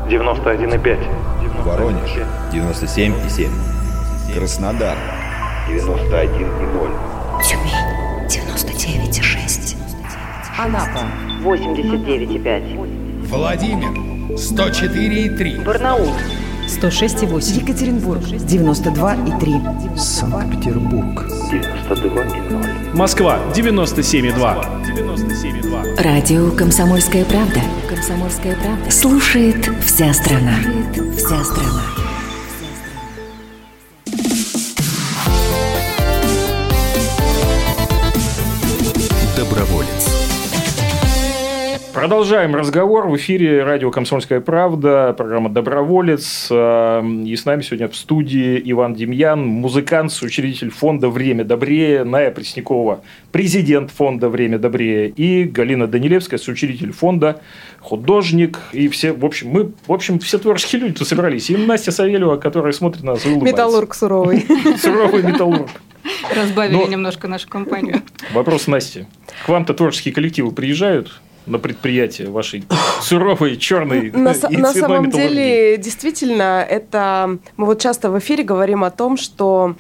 91,5. 0.09 0.99
Воронеж. 1.65 2.19
97,7. 2.53 3.80
Краснодар. 4.35 4.97
91,0. 5.69 6.91
Тюмень 7.43 7.73
99,6. 8.29 9.77
Анапа 10.57 11.05
89,5. 11.43 13.27
Владимир. 13.27 13.91
104,3. 14.37 15.65
Барнаул 15.65 16.13
106,8. 16.69 17.61
Екатеринбург 17.61 18.21
92,3. 18.23 19.99
Санкт-Петербург. 19.99 21.27
Москва 22.95 23.39
97,2. 23.55 24.65
97,2. 24.85 26.03
Радио 26.03 26.51
«Комсомольская 26.53 27.25
правда». 27.25 27.61
«Комсомольская 27.89 28.55
правда». 28.55 28.91
Слушает 28.91 29.69
вся 29.85 30.15
страна. 30.15 30.55
Вся 31.17 31.43
страна. 31.45 32.00
Продолжаем 42.01 42.55
разговор. 42.57 43.09
В 43.09 43.17
эфире 43.19 43.63
радио 43.63 43.91
«Комсомольская 43.91 44.41
правда», 44.41 45.13
программа 45.19 45.51
«Доброволец». 45.51 46.49
Э, 46.51 47.03
И 47.27 47.37
с 47.37 47.45
нами 47.45 47.61
сегодня 47.61 47.89
в 47.89 47.95
студии 47.95 48.59
Иван 48.65 48.95
Демьян, 48.95 49.45
музыкант, 49.47 50.11
соучредитель 50.11 50.71
фонда 50.71 51.11
«Время 51.11 51.45
добрее», 51.45 52.05
Ная 52.05 52.31
Преснякова, 52.31 53.03
президент 53.33 53.91
фонда 53.91 54.31
«Время 54.31 54.59
добрее», 54.59 55.11
и 55.11 55.45
Галина 55.45 55.89
Данилевская, 55.89 56.39
соучредитель 56.39 56.93
фонда, 56.93 57.43
художник. 57.81 58.59
И 58.73 58.89
все, 58.89 59.13
в 59.13 59.27
общем, 59.27 59.49
мы, 59.51 59.71
в 59.87 59.93
общем, 59.93 60.21
все 60.21 60.39
творческие 60.39 60.81
люди 60.81 60.95
тут 60.95 61.07
собрались. 61.07 61.51
И 61.51 61.57
Настя 61.59 61.93
Савельева, 61.93 62.39
которая 62.39 62.73
смотрит 62.73 63.03
на 63.05 63.13
нас 63.13 63.27
и 63.27 63.29
улыбается. 63.29 63.53
Металлург 63.53 63.95
суровый. 63.95 64.47
Суровый 64.79 65.23
металлург. 65.23 65.69
Разбавили 66.35 66.77
Но- 66.77 66.87
немножко 66.87 67.29
нашу 67.29 67.47
компанию. 67.47 68.01
Вопрос 68.33 68.69
Насте. 68.69 69.07
К 69.45 69.51
вам-то 69.51 69.75
творческие 69.75 70.15
коллективы 70.15 70.51
приезжают 70.53 71.21
на 71.51 71.59
предприятие 71.59 72.29
вашей 72.31 72.65
суровой, 73.03 73.57
черной 73.57 74.11
На, 74.13 74.31
и 74.31 74.35
са- 74.35 74.49
на 74.59 74.73
самом 74.73 75.11
деле, 75.11 75.77
действительно, 75.77 76.67
это 76.69 77.39
мы 77.57 77.67
вот 77.67 77.81
часто 77.81 78.11
в 78.11 78.19
эфире 78.19 78.45
говорим 78.45 78.85
о 78.85 78.91
том, 78.91 79.17
что 79.17 79.75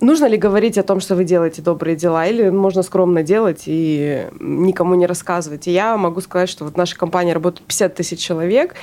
нужно 0.00 0.26
ли 0.26 0.36
говорить 0.36 0.78
о 0.78 0.82
том, 0.82 1.00
что 1.00 1.14
вы 1.14 1.24
делаете 1.24 1.62
добрые 1.62 1.96
дела, 1.96 2.26
или 2.26 2.50
можно 2.50 2.82
скромно 2.82 3.22
делать 3.22 3.64
и 3.66 4.26
никому 4.40 4.94
не 4.94 5.06
рассказывать. 5.06 5.66
И 5.66 5.72
я 5.72 5.96
могу 5.96 6.20
сказать, 6.20 6.48
что 6.48 6.64
вот 6.64 6.76
наша 6.76 6.96
компания 6.96 7.32
работает 7.32 7.66
50 7.66 7.94
тысяч 7.94 8.18
человек, 8.18 8.74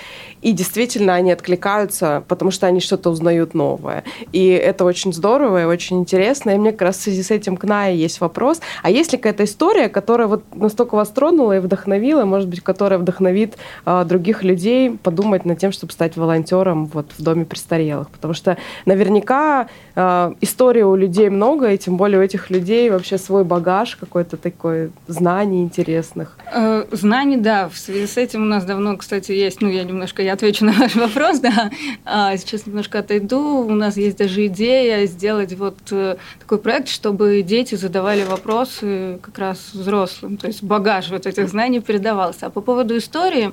и 0.41 0.53
действительно 0.53 1.13
они 1.13 1.32
откликаются, 1.32 2.24
потому 2.27 2.51
что 2.51 2.68
они 2.68 2.80
что-то 2.80 3.10
узнают 3.10 3.53
новое. 3.53 4.03
И 4.32 4.48
это 4.48 4.86
очень 4.86 5.13
здорово 5.13 5.63
и 5.63 5.65
очень 5.65 6.00
интересно. 6.00 6.51
И 6.51 6.58
мне 6.58 6.72
как 6.72 6.82
раз 6.82 6.98
в 6.98 7.01
связи 7.01 7.22
с 7.24 7.32
этим 7.32 7.58
к 7.58 7.63
Нае 7.63 7.98
есть 7.98 8.22
вопрос. 8.22 8.62
А 8.82 8.89
есть 8.89 9.12
ли 9.12 9.18
какая-то 9.18 9.44
история, 9.44 9.89
которая 9.89 10.27
вот 10.27 10.44
настолько 10.56 10.96
вас 10.96 11.10
тронула 11.10 11.58
и 11.58 11.60
вдохновила, 11.60 12.25
может 12.25 12.50
быть, 12.50 12.62
которая 12.62 13.00
вдохновит 13.00 13.58
а, 13.86 14.03
других 14.03 14.44
людей 14.44 14.91
подумать 14.91 15.46
над 15.46 15.60
тем, 15.60 15.72
чтобы 15.72 15.94
стать 15.94 16.18
волонтером 16.18 16.86
вот 16.86 17.12
в 17.18 17.22
доме 17.22 17.46
престарелых? 17.46 18.10
Потому 18.10 18.34
что 18.34 18.58
наверняка 18.86 19.68
а, 19.96 20.34
истории 20.41 20.82
у 20.82 20.96
людей 21.01 21.29
много, 21.29 21.72
и 21.72 21.77
тем 21.77 21.98
более 21.98 22.20
у 22.20 22.24
этих 22.24 22.50
людей 22.50 22.89
вообще 22.89 23.17
свой 23.17 23.43
багаж 23.43 23.96
какой-то 23.96 24.38
такой 24.38 24.91
знаний 25.08 25.63
интересных. 25.63 26.38
Э, 26.53 26.86
Знаний, 26.91 27.38
да, 27.38 27.67
в 27.70 27.77
связи 27.77 28.08
с 28.08 28.17
этим 28.17 28.43
у 28.43 28.46
нас 28.46 28.63
давно, 28.65 28.98
кстати, 28.98 29.31
есть, 29.31 29.62
ну, 29.62 29.70
я 29.70 29.84
немножко, 29.84 30.22
я 30.22 30.34
отвечу 30.34 30.65
на 30.65 30.72
ваш 30.74 30.96
вопрос, 30.96 31.39
да, 31.39 31.72
А, 32.05 32.38
сейчас 32.38 32.67
немножко 32.67 33.00
отойду, 33.00 33.65
у 33.67 33.72
нас 33.72 33.98
есть 33.98 34.17
даже 34.17 34.46
идея 34.46 35.05
сделать 35.08 35.53
вот 35.53 35.77
э, 35.91 36.15
такой 36.39 36.58
проект, 36.58 36.88
чтобы 36.88 37.41
дети 37.41 37.75
задавали 37.75 38.24
вопросы 38.24 39.20
как 39.22 39.38
раз 39.39 39.58
взрослым, 39.74 40.38
то 40.38 40.48
есть 40.48 40.63
багаж 40.63 41.10
вот 41.10 41.25
этих 41.25 41.50
знаний 41.50 41.79
передавался. 41.79 42.48
А 42.48 42.50
по 42.50 42.62
поводу 42.62 42.98
истории, 42.98 43.51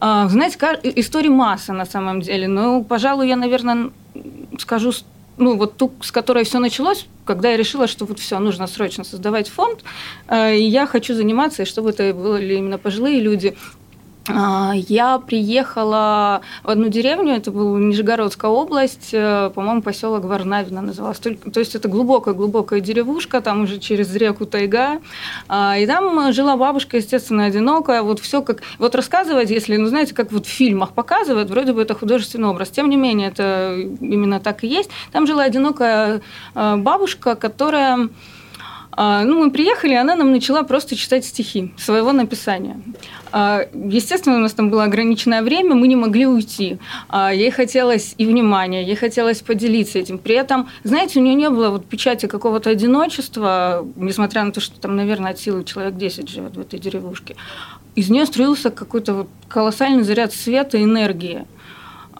а, 0.00 0.28
знаете, 0.28 0.58
историй 0.96 1.30
масса 1.30 1.72
на 1.72 1.86
самом 1.86 2.20
деле, 2.20 2.48
ну, 2.48 2.84
пожалуй, 2.84 3.28
я, 3.28 3.36
наверное, 3.36 3.90
скажу 4.58 4.92
ну, 5.38 5.56
вот 5.56 5.76
ту, 5.76 5.92
с 6.00 6.10
которой 6.10 6.44
все 6.44 6.58
началось, 6.58 7.06
когда 7.24 7.50
я 7.50 7.56
решила, 7.56 7.86
что 7.86 8.04
вот 8.04 8.18
все, 8.18 8.38
нужно 8.38 8.66
срочно 8.66 9.04
создавать 9.04 9.48
фонд, 9.48 9.80
э, 10.28 10.56
и 10.56 10.62
я 10.62 10.86
хочу 10.86 11.14
заниматься, 11.14 11.62
и 11.62 11.66
чтобы 11.66 11.90
это 11.90 12.14
были 12.14 12.54
именно 12.54 12.78
пожилые 12.78 13.20
люди. 13.20 13.56
А, 14.28 14.72
Я 14.74 15.18
приехала 15.18 16.40
в 16.64 16.70
одну 16.70 16.88
деревню, 16.88 17.34
это 17.34 17.50
была 17.50 17.78
Нижегородская 17.78 18.50
область, 18.50 19.10
э, 19.12 19.50
по-моему, 19.54 19.82
поселок 19.82 20.24
Варнавина 20.24 20.82
называлось. 20.82 21.18
Только- 21.18 21.50
То 21.50 21.60
есть 21.60 21.74
это 21.74 21.88
глубокая-глубокая 21.88 22.80
деревушка, 22.80 23.40
там 23.40 23.62
уже 23.62 23.78
через 23.78 24.14
реку 24.16 24.46
Тайга. 24.46 25.00
А, 25.48 25.76
И 25.78 25.86
там 25.86 26.32
жила 26.32 26.56
бабушка, 26.56 26.96
естественно, 26.96 27.44
одинокая. 27.44 28.02
Вот 28.02 28.18
все 28.20 28.42
как... 28.42 28.62
Вот 28.78 28.94
рассказывать, 28.94 29.50
если, 29.50 29.76
ну, 29.76 29.86
знаете, 29.86 30.14
как 30.14 30.32
вот 30.32 30.46
в 30.46 30.50
фильмах 30.50 30.92
показывают, 30.92 31.50
вроде 31.50 31.72
бы 31.72 31.82
это 31.82 31.94
художественный 31.94 32.48
образ. 32.48 32.70
Тем 32.70 32.88
не 32.90 32.96
менее, 32.96 33.28
это 33.28 33.76
именно 34.00 34.40
так 34.40 34.64
и 34.64 34.66
есть. 34.66 34.90
Там 35.12 35.26
жила 35.26 35.44
одинокая 35.44 36.20
э, 36.54 36.76
бабушка, 36.76 37.36
которая 37.36 38.08
ну, 38.96 39.44
мы 39.44 39.50
приехали, 39.50 39.92
и 39.92 39.96
она 39.96 40.16
нам 40.16 40.32
начала 40.32 40.62
просто 40.62 40.96
читать 40.96 41.24
стихи 41.24 41.74
своего 41.76 42.12
написания. 42.12 42.80
А, 43.30 43.66
естественно, 43.74 44.36
у 44.36 44.40
нас 44.40 44.54
там 44.54 44.70
было 44.70 44.84
ограниченное 44.84 45.42
время, 45.42 45.74
мы 45.74 45.88
не 45.88 45.96
могли 45.96 46.26
уйти. 46.26 46.78
А, 47.08 47.32
ей 47.34 47.50
хотелось 47.50 48.14
и 48.16 48.24
внимания, 48.24 48.82
ей 48.82 48.96
хотелось 48.96 49.42
поделиться 49.42 49.98
этим. 49.98 50.16
При 50.16 50.34
этом, 50.34 50.68
знаете, 50.84 51.20
у 51.20 51.22
нее 51.22 51.34
не 51.34 51.50
было 51.50 51.68
вот 51.68 51.84
печати 51.84 52.26
какого-то 52.26 52.70
одиночества, 52.70 53.86
несмотря 53.96 54.44
на 54.44 54.52
то, 54.52 54.60
что 54.60 54.80
там, 54.80 54.96
наверное, 54.96 55.32
от 55.32 55.38
силы 55.38 55.64
человек 55.64 55.96
10 55.96 56.28
живет 56.30 56.56
в 56.56 56.60
этой 56.60 56.78
деревушке. 56.78 57.36
Из 57.94 58.08
нее 58.08 58.24
строился 58.24 58.70
какой-то 58.70 59.14
вот 59.14 59.28
колоссальный 59.48 60.04
заряд 60.04 60.32
света, 60.32 60.82
энергии. 60.82 61.44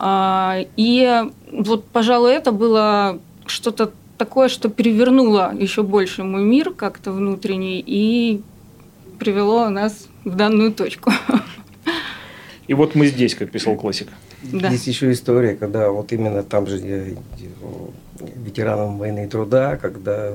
И 0.04 1.25
вот, 1.52 1.85
пожалуй, 1.87 2.33
это 2.33 2.52
было 2.52 3.18
что-то 3.47 3.92
такое, 4.16 4.49
что 4.49 4.68
перевернуло 4.68 5.54
еще 5.58 5.82
больше 5.82 6.25
мой 6.25 6.42
мир 6.42 6.73
как-то 6.73 7.12
внутренний 7.12 7.82
и 7.87 8.42
привело 9.18 9.68
нас 9.68 10.08
в 10.25 10.35
данную 10.35 10.73
точку. 10.73 11.12
И 12.66 12.75
вот 12.75 12.94
мы 12.94 13.06
здесь, 13.06 13.35
как 13.35 13.50
писал 13.50 13.76
классик. 13.76 14.08
Да. 14.42 14.68
Есть 14.68 14.87
еще 14.87 15.12
история, 15.12 15.54
когда 15.54 15.90
вот 15.90 16.12
именно 16.12 16.42
там 16.42 16.66
же 16.66 17.16
ветеранам 18.37 18.99
войны 18.99 19.25
и 19.25 19.28
труда, 19.28 19.76
когда 19.76 20.32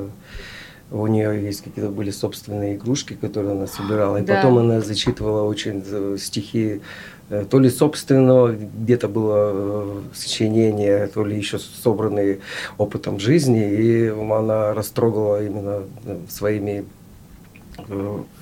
у 0.92 1.08
нее 1.08 1.44
есть 1.44 1.62
какие-то 1.62 1.90
были 1.90 2.10
собственные 2.10 2.76
игрушки, 2.76 3.14
которые 3.14 3.54
она 3.54 3.68
собирала. 3.68 4.18
И 4.18 4.24
да. 4.24 4.36
потом 4.36 4.60
она 4.60 4.82
зачитывала 4.82 5.44
очень 5.44 5.84
стихи 6.18 6.82
Э, 7.21 7.21
то 7.50 7.60
ли 7.60 7.70
собственного 7.70 8.52
где-то 8.54 9.08
было 9.08 9.52
э, 9.54 10.02
сочинение, 10.14 11.08
то 11.08 11.24
ли 11.24 11.38
еще 11.38 11.60
собранные 11.60 12.40
опытом 12.78 13.20
жизни, 13.20 13.72
и 13.72 14.08
она 14.08 14.74
растрогала 14.74 15.44
именно 15.44 15.84
э, 16.06 16.18
своими 16.30 16.86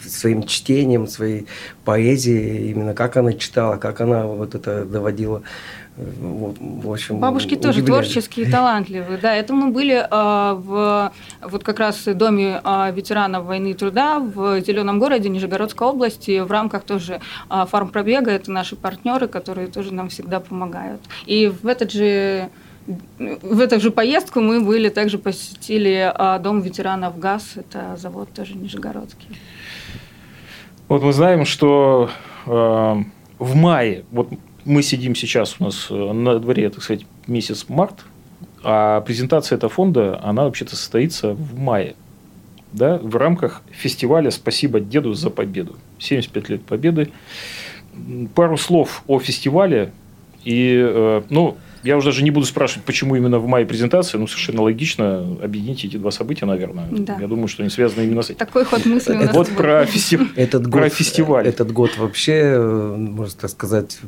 своим 0.05 0.43
чтением, 0.43 1.07
своей 1.07 1.45
поэзией, 1.85 2.71
именно 2.71 2.93
как 2.93 3.15
она 3.15 3.33
читала, 3.33 3.77
как 3.77 4.01
она 4.01 4.25
вот 4.25 4.55
это 4.55 4.83
доводила 4.85 5.43
в 5.99 6.91
общем, 6.91 7.19
Бабушки 7.19 7.55
тоже 7.55 7.83
творческие, 7.83 8.49
талантливые. 8.49 9.17
Да, 9.17 9.35
это 9.35 9.53
мы 9.53 9.71
были 9.71 9.95
э, 9.95 10.53
в 10.53 11.11
вот 11.41 11.63
как 11.63 11.79
раз 11.79 12.05
в 12.05 12.13
доме 12.13 12.61
э, 12.63 12.91
ветеранов 12.93 13.45
войны 13.45 13.71
и 13.71 13.73
труда 13.73 14.19
в 14.19 14.61
Зеленом 14.61 14.99
городе 14.99 15.27
Нижегородской 15.27 15.87
области 15.87 16.39
в 16.39 16.49
рамках 16.51 16.83
тоже 16.83 17.19
э, 17.49 17.65
фармпробега. 17.69 18.31
Это 18.31 18.49
наши 18.51 18.75
партнеры, 18.77 19.27
которые 19.27 19.67
тоже 19.67 19.93
нам 19.93 20.07
всегда 20.07 20.39
помогают. 20.39 21.01
И 21.25 21.47
в 21.47 21.67
этот 21.67 21.91
же 21.91 22.49
в 22.87 23.59
эту 23.59 23.79
же 23.79 23.91
поездку 23.91 24.39
мы 24.39 24.61
были 24.61 24.89
также 24.89 25.17
посетили 25.17 26.11
э, 26.15 26.39
дом 26.39 26.61
ветеранов 26.61 27.19
ГАЗ. 27.19 27.57
Это 27.57 27.97
завод 27.97 28.29
тоже 28.33 28.55
Нижегородский. 28.55 29.27
Вот 30.87 31.03
мы 31.03 31.13
знаем, 31.13 31.45
что 31.45 32.09
э, 32.47 32.49
в 33.37 33.55
мае, 33.55 34.05
вот 34.11 34.29
мы 34.65 34.83
сидим 34.83 35.15
сейчас 35.15 35.55
у 35.59 35.65
нас 35.65 35.87
э, 35.89 35.93
на 35.93 36.39
дворе, 36.39 36.69
так 36.69 36.83
сказать, 36.83 37.05
месяц 37.27 37.65
март, 37.67 38.05
а 38.63 39.01
презентация 39.01 39.55
этого 39.55 39.71
фонда, 39.71 40.19
она 40.23 40.43
вообще-то 40.43 40.75
состоится 40.75 41.33
в 41.33 41.57
мае. 41.57 41.95
Да, 42.71 42.97
в 42.97 43.15
рамках 43.15 43.63
фестиваля 43.71 44.29
«Спасибо 44.29 44.79
деду 44.79 45.13
за 45.13 45.29
победу». 45.29 45.75
75 45.97 46.49
лет 46.49 46.61
победы. 46.63 47.09
Пару 48.35 48.57
слов 48.57 49.03
о 49.07 49.19
фестивале. 49.19 49.91
И, 50.43 50.75
э, 50.79 51.23
ну, 51.29 51.57
я 51.83 51.97
уже 51.97 52.07
даже 52.07 52.23
не 52.23 52.31
буду 52.31 52.45
спрашивать, 52.45 52.85
почему 52.85 53.15
именно 53.15 53.39
в 53.39 53.47
мае 53.47 53.65
презентация. 53.65 54.19
Ну, 54.19 54.27
совершенно 54.27 54.61
логично 54.61 55.37
объединить 55.41 55.83
эти 55.85 55.97
два 55.97 56.11
события, 56.11 56.45
наверное. 56.45 56.87
Да. 56.91 57.17
Я 57.19 57.27
думаю, 57.27 57.47
что 57.47 57.63
они 57.63 57.69
связаны 57.69 58.03
именно 58.03 58.21
с 58.21 58.29
этим. 58.29 58.39
Такой 58.39 58.65
ход 58.65 58.85
мысли 58.85 59.13
у 59.13 59.17
нас 59.17 59.33
Вот 59.33 59.49
про, 59.49 59.85
фестив... 59.85 60.37
этот 60.37 60.69
про 60.69 60.83
год, 60.83 60.93
фестиваль. 60.93 61.47
Этот 61.47 61.71
год 61.71 61.97
вообще, 61.97 62.33
э, 62.33 62.95
можно 62.97 63.39
так 63.39 63.49
сказать, 63.49 63.99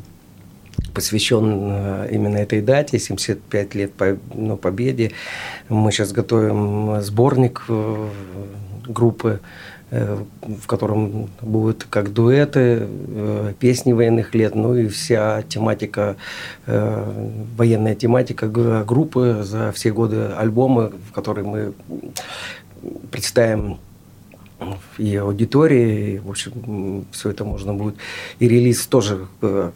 посвящен 0.93 1.69
э, 1.71 2.10
именно 2.12 2.38
этой 2.38 2.62
дате, 2.62 3.00
75 3.00 3.75
лет 3.75 3.93
по, 3.93 4.17
ну, 4.33 4.57
победе. 4.57 5.12
Мы 5.69 5.91
сейчас 5.91 6.12
готовим 6.12 7.01
сборник 7.01 7.63
э, 7.67 8.10
группы, 8.88 9.39
э, 9.89 10.17
в 10.41 10.67
котором 10.67 11.29
будут 11.41 11.86
как 11.89 12.13
дуэты, 12.13 12.88
песни 13.60 13.93
военных 13.93 14.36
лет, 14.36 14.55
ну 14.55 14.75
и 14.75 14.88
вся 14.88 15.43
тематика, 15.43 16.15
военная 16.65 17.95
тематика 17.95 18.48
группы 18.48 19.39
за 19.43 19.71
все 19.71 19.91
годы 19.91 20.31
альбомы, 20.38 20.91
в 21.10 21.13
которые 21.13 21.45
мы 21.45 21.74
представим 23.12 23.77
и 24.97 25.15
аудитории, 25.15 26.15
и, 26.15 26.19
в 26.19 26.29
общем, 26.29 27.05
все 27.11 27.29
это 27.29 27.43
можно 27.43 27.73
будет. 27.73 27.95
И 28.39 28.47
релиз 28.47 28.85
тоже 28.87 29.27
э, 29.41 29.71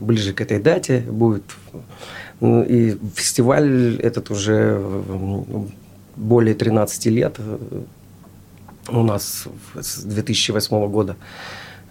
ближе 0.00 0.32
к 0.32 0.40
этой 0.40 0.58
дате 0.58 1.00
будет. 1.00 1.44
Ну, 2.40 2.62
и 2.62 2.96
фестиваль 3.14 3.96
этот 4.00 4.30
уже 4.30 4.80
более 6.16 6.54
13 6.54 7.06
лет 7.06 7.36
э, 7.38 7.58
у 8.88 9.02
нас 9.02 9.46
с 9.74 10.02
2008 10.02 10.88
года. 10.88 11.16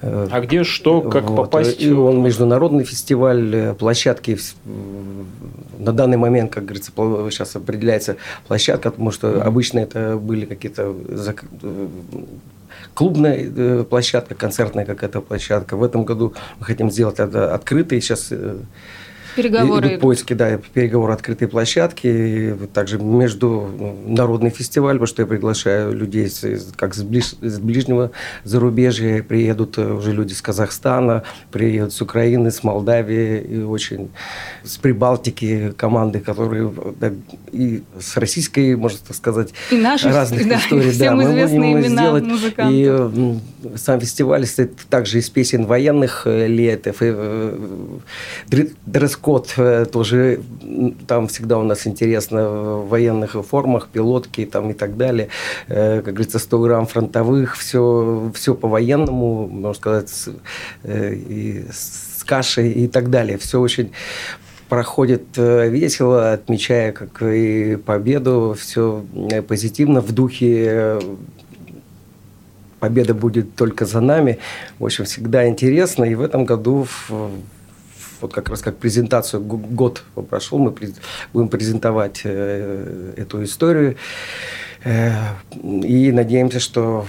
Э, 0.01 0.27
а 0.29 0.41
где 0.41 0.63
что, 0.63 1.01
как 1.01 1.29
вот. 1.29 1.35
попасть? 1.35 1.81
И 1.81 1.91
он 1.91 2.21
международный 2.21 2.83
фестиваль, 2.83 3.55
э, 3.55 3.73
площадки 3.73 4.37
на 5.79 5.93
данный 5.93 6.17
момент, 6.17 6.51
как 6.51 6.65
говорится, 6.65 6.91
сейчас 7.31 7.55
определяется 7.55 8.17
площадка, 8.47 8.91
потому 8.91 9.11
что 9.11 9.41
обычно 9.41 9.79
это 9.79 10.17
были 10.17 10.45
какие-то 10.45 10.95
э, 11.07 11.33
клубная 12.93 13.83
площадка, 13.83 14.35
концертная 14.35 14.85
какая-то 14.85 15.21
площадка. 15.21 15.75
В 15.77 15.83
этом 15.83 16.03
году 16.03 16.33
мы 16.59 16.65
хотим 16.65 16.91
сделать 16.91 17.19
это 17.19 17.53
открытой. 17.53 18.01
Сейчас 18.01 18.31
Переговоры. 19.37 19.87
Идут 19.87 20.01
поиски, 20.01 20.33
да, 20.33 20.57
переговоры 20.73 21.13
открытой 21.13 21.47
площадки. 21.47 22.57
Также 22.73 22.97
между 22.97 23.69
ну, 23.77 23.95
народный 24.07 24.49
фестиваль, 24.49 24.95
потому 24.95 25.05
что 25.05 25.21
я 25.21 25.27
приглашаю 25.27 25.93
людей 25.93 26.27
как 26.75 26.95
с, 26.95 27.03
ближ, 27.03 27.35
с 27.39 27.59
ближнего 27.59 28.09
зарубежья. 28.43 29.21
Приедут 29.21 29.77
э, 29.77 29.93
уже 29.93 30.11
люди 30.11 30.33
с 30.33 30.41
Казахстана, 30.41 31.21
приедут 31.51 31.93
с 31.93 32.01
Украины, 32.01 32.49
с 32.49 32.63
Молдавии, 32.63 33.39
и 33.39 33.59
очень 33.59 34.09
с 34.63 34.77
Прибалтики 34.77 35.71
команды, 35.77 36.19
которые 36.19 36.73
да, 36.99 37.13
и 37.51 37.83
с 37.99 38.17
российской, 38.17 38.75
можно 38.75 38.97
так 39.07 39.15
сказать, 39.15 39.53
и 39.69 39.77
наши, 39.77 40.09
разных 40.09 40.49
да, 40.49 40.57
историй. 40.57 40.89
Всем 40.89 41.19
да, 41.19 41.25
известные 41.25 41.59
мы 41.59 41.81
имена 41.81 42.01
сделать. 42.01 42.23
музыкантов. 42.23 42.73
И 42.73 43.77
сам 43.77 43.99
фестиваль 43.99 44.47
состоит 44.47 44.77
также 44.89 45.19
из 45.19 45.29
песен 45.29 45.67
военных 45.67 46.23
э, 46.25 46.47
лет, 46.47 46.87
э, 46.87 46.93
дресс-код 49.27 49.53
э, 49.57 49.85
тоже, 49.85 50.39
там 51.07 51.27
всегда 51.27 51.57
у 51.57 51.63
нас 51.63 51.87
интересно 51.87 52.49
в 52.49 52.89
военных 52.89 53.35
формах, 53.45 53.89
пилотки 53.89 54.45
там 54.45 54.71
и 54.71 54.73
так 54.73 54.97
далее. 54.97 55.29
Как 55.67 56.03
говорится, 56.03 56.39
100 56.39 56.59
грамм 56.59 56.87
фронтовых, 56.87 57.57
все, 57.57 58.31
все 58.33 58.55
по-военному, 58.55 59.47
можно 59.47 59.73
сказать, 59.73 60.09
с, 60.09 60.29
и 60.85 61.65
с 61.71 62.23
кашей 62.23 62.71
и 62.71 62.87
так 62.87 63.09
далее. 63.09 63.37
Все 63.37 63.59
очень 63.59 63.91
проходит 64.69 65.37
весело, 65.37 66.33
отмечая 66.33 66.91
как 66.91 67.21
и 67.21 67.77
победу, 67.77 68.55
все 68.59 69.03
позитивно 69.47 70.01
в 70.01 70.11
духе 70.11 70.99
победа 72.79 73.13
будет 73.13 73.55
только 73.55 73.85
за 73.85 74.01
нами. 74.01 74.37
В 74.79 74.85
общем, 74.85 75.05
всегда 75.05 75.47
интересно. 75.47 76.03
И 76.03 76.15
в 76.15 76.21
этом 76.21 76.45
году, 76.45 76.85
вот 78.21 78.33
как 78.33 78.49
раз 78.49 78.61
как 78.61 78.77
презентацию, 78.77 79.41
год 79.41 80.03
прошел, 80.29 80.59
мы 80.59 80.73
будем 81.33 81.49
презентовать 81.49 82.21
э, 82.23 83.13
эту 83.17 83.43
историю. 83.43 83.95
Э, 84.83 85.11
и 85.53 86.11
надеемся, 86.11 86.59
что 86.59 87.05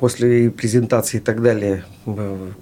после 0.00 0.50
презентации 0.50 1.18
и 1.18 1.20
так 1.20 1.42
далее 1.42 1.84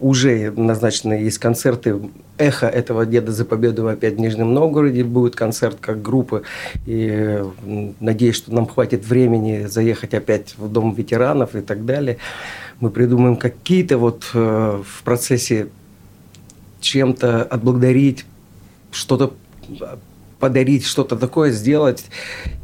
уже 0.00 0.50
назначены 0.50 1.14
есть 1.14 1.38
концерты. 1.38 2.00
Эхо 2.36 2.66
этого 2.66 3.06
Деда 3.06 3.30
за 3.30 3.44
победу 3.44 3.86
опять 3.86 4.14
в 4.14 4.18
Нижнем 4.18 4.52
Новгороде 4.52 5.04
будет 5.04 5.36
концерт 5.36 5.78
как 5.80 6.02
группы. 6.02 6.42
И 6.84 7.40
надеюсь 8.00 8.36
что 8.36 8.52
нам 8.52 8.66
хватит 8.66 9.06
времени 9.06 9.66
заехать 9.66 10.14
опять 10.14 10.54
в 10.58 10.68
дом 10.68 10.94
ветеранов 10.94 11.54
и 11.54 11.60
так 11.60 11.84
далее. 11.84 12.18
Мы 12.80 12.90
придумаем 12.90 13.36
какие-то 13.36 13.98
вот 13.98 14.24
э, 14.34 14.82
в 14.84 15.02
процессе 15.04 15.68
чем-то 16.80 17.42
отблагодарить 17.42 18.24
что-то 18.90 19.34
подарить 20.38 20.84
что-то 20.84 21.16
такое, 21.16 21.50
сделать 21.50 22.04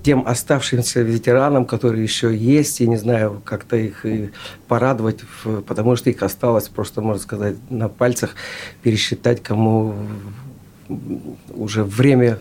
тем 0.03 0.27
оставшимся 0.27 1.03
ветеранам, 1.03 1.67
которые 1.67 2.03
еще 2.03 2.35
есть, 2.35 2.81
и 2.81 2.87
не 2.87 2.97
знаю, 2.97 3.43
как-то 3.45 3.77
их 3.77 4.07
и 4.07 4.31
порадовать, 4.69 5.21
потому 5.67 5.97
что 5.97 6.11
их 6.11 6.23
осталось 6.23 6.69
просто, 6.69 7.03
можно 7.03 7.21
сказать, 7.21 7.57
на 7.71 7.89
пальцах 7.89 8.37
пересчитать, 8.83 9.43
кому 9.43 9.95
уже 11.53 11.83
время 11.83 12.39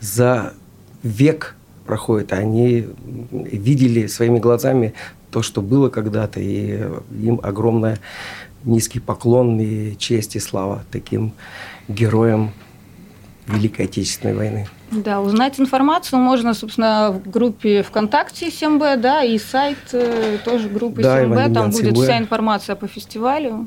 за 0.00 0.54
век 1.02 1.54
проходит, 1.84 2.32
они 2.32 2.86
видели 3.30 4.06
своими 4.06 4.38
глазами 4.38 4.94
то, 5.30 5.42
что 5.42 5.60
было 5.62 5.88
когда-то, 5.88 6.40
и 6.40 6.88
им 7.10 7.40
огромное 7.42 7.98
низкий 8.64 9.00
поклон 9.00 9.60
и 9.60 9.96
честь 9.96 10.36
и 10.36 10.40
слава 10.40 10.84
таким 10.90 11.32
героям 11.88 12.52
Великой 13.46 13.86
Отечественной 13.86 14.34
войны. 14.34 14.68
Да, 14.90 15.20
узнать 15.20 15.58
информацию 15.58 16.18
можно, 16.18 16.54
собственно, 16.54 17.10
в 17.10 17.28
группе 17.30 17.82
ВКонтакте 17.82 18.48
7Б, 18.48 18.96
да, 18.96 19.24
и 19.24 19.38
сайт 19.38 19.78
э, 19.92 20.38
тоже 20.44 20.68
группы 20.68 21.02
Да, 21.02 21.22
7Б, 21.22 21.34
Иван 21.34 21.54
там 21.54 21.70
будет 21.70 21.94
7Б. 21.94 22.02
вся 22.02 22.18
информация 22.18 22.76
по 22.76 22.86
фестивалю. 22.86 23.66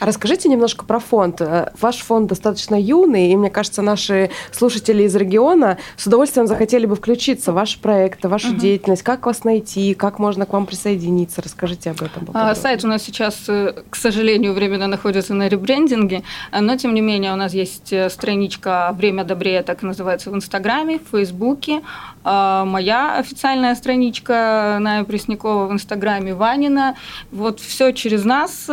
А 0.00 0.06
Расскажите 0.06 0.48
немножко 0.48 0.84
про 0.84 0.98
фонд. 0.98 1.40
Э, 1.40 1.70
Ваш 1.80 1.98
фонд 1.98 2.28
достаточно 2.28 2.80
юный, 2.80 3.30
и 3.32 3.36
мне 3.36 3.50
кажется, 3.50 3.82
наши 3.82 4.30
слушатели 4.50 5.02
из 5.04 5.14
региона 5.14 5.78
с 5.96 6.06
удовольствием 6.06 6.46
захотели 6.46 6.86
бы 6.86 6.96
включиться 6.96 7.52
в 7.52 7.54
ваши 7.54 7.78
проекты, 7.78 8.28
в 8.28 8.30
вашу 8.30 8.54
деятельность. 8.54 9.02
Как 9.02 9.26
вас 9.26 9.44
найти, 9.44 9.94
как 9.94 10.18
можно 10.18 10.46
к 10.46 10.52
вам 10.52 10.66
присоединиться? 10.66 11.42
Расскажите 11.42 11.90
об 11.90 12.02
этом. 12.02 12.28
А. 12.32 12.54
Сайт 12.54 12.84
у 12.84 12.88
нас 12.88 13.02
сейчас, 13.02 13.44
э, 13.48 13.74
к 13.88 13.96
сожалению, 13.96 14.54
временно 14.54 14.86
находится 14.86 15.34
на 15.34 15.48
ребрендинге, 15.48 16.22
а, 16.50 16.60
но 16.60 16.76
тем 16.76 16.94
не 16.94 17.00
менее 17.00 17.32
у 17.32 17.36
нас 17.36 17.52
есть 17.52 17.92
э, 17.92 18.08
страничка 18.10 18.94
«Время 18.96 19.24
добрее», 19.24 19.62
так 19.62 19.82
называется, 19.82 20.30
в 20.30 20.34
Инстаграме, 20.34 20.98
в 20.98 21.10
Фейсбуке. 21.10 21.82
А, 22.24 22.64
Моя 22.64 23.18
официальная 23.18 23.74
страничка 23.74 24.78
Ная 24.80 25.04
Преснякова 25.04 25.66
в 25.66 25.72
Инстаграме 25.72 26.34
Ванина. 26.34 26.96
Вот 27.30 27.60
все 27.60 27.92
через 27.92 28.24
нас. 28.24 28.68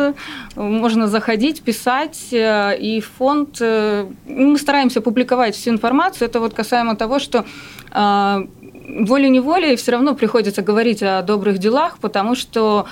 Э, 0.78 0.80
Можно 0.80 1.06
заходить, 1.08 1.62
писать. 1.62 2.28
э, 2.32 2.76
И 2.78 3.00
фонд... 3.00 3.56
э, 3.60 4.06
Мы 4.26 4.58
стараемся 4.58 5.00
публиковать 5.00 5.54
всю 5.56 5.70
информацию. 5.70 6.28
Это 6.28 6.40
вот 6.40 6.54
касаемо 6.54 6.96
того, 6.96 7.18
что 7.18 7.44
а, 7.90 8.42
волей-неволей 8.88 9.76
все 9.76 9.92
равно 9.92 10.14
приходится 10.14 10.62
говорить 10.62 11.02
о 11.02 11.22
добрых 11.22 11.58
делах, 11.58 11.98
потому 12.00 12.34
что 12.34 12.86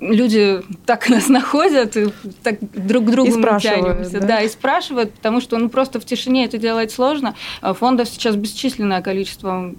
люди 0.00 0.62
так 0.84 1.08
нас 1.08 1.28
находят, 1.28 1.96
и 1.96 2.08
так 2.42 2.56
друг 2.60 3.04
к 3.06 3.10
другу 3.10 3.30
И 3.30 3.34
мы 3.36 3.60
тянемся. 3.60 4.20
да? 4.20 4.26
Да? 4.26 4.40
и 4.42 4.48
спрашивают, 4.48 5.14
потому 5.14 5.40
что 5.40 5.58
ну, 5.58 5.68
просто 5.68 6.00
в 6.00 6.04
тишине 6.04 6.44
это 6.44 6.58
делать 6.58 6.90
сложно. 6.90 7.34
Фондов 7.62 8.08
сейчас 8.08 8.34
бесчисленное 8.36 9.00
количество, 9.00 9.72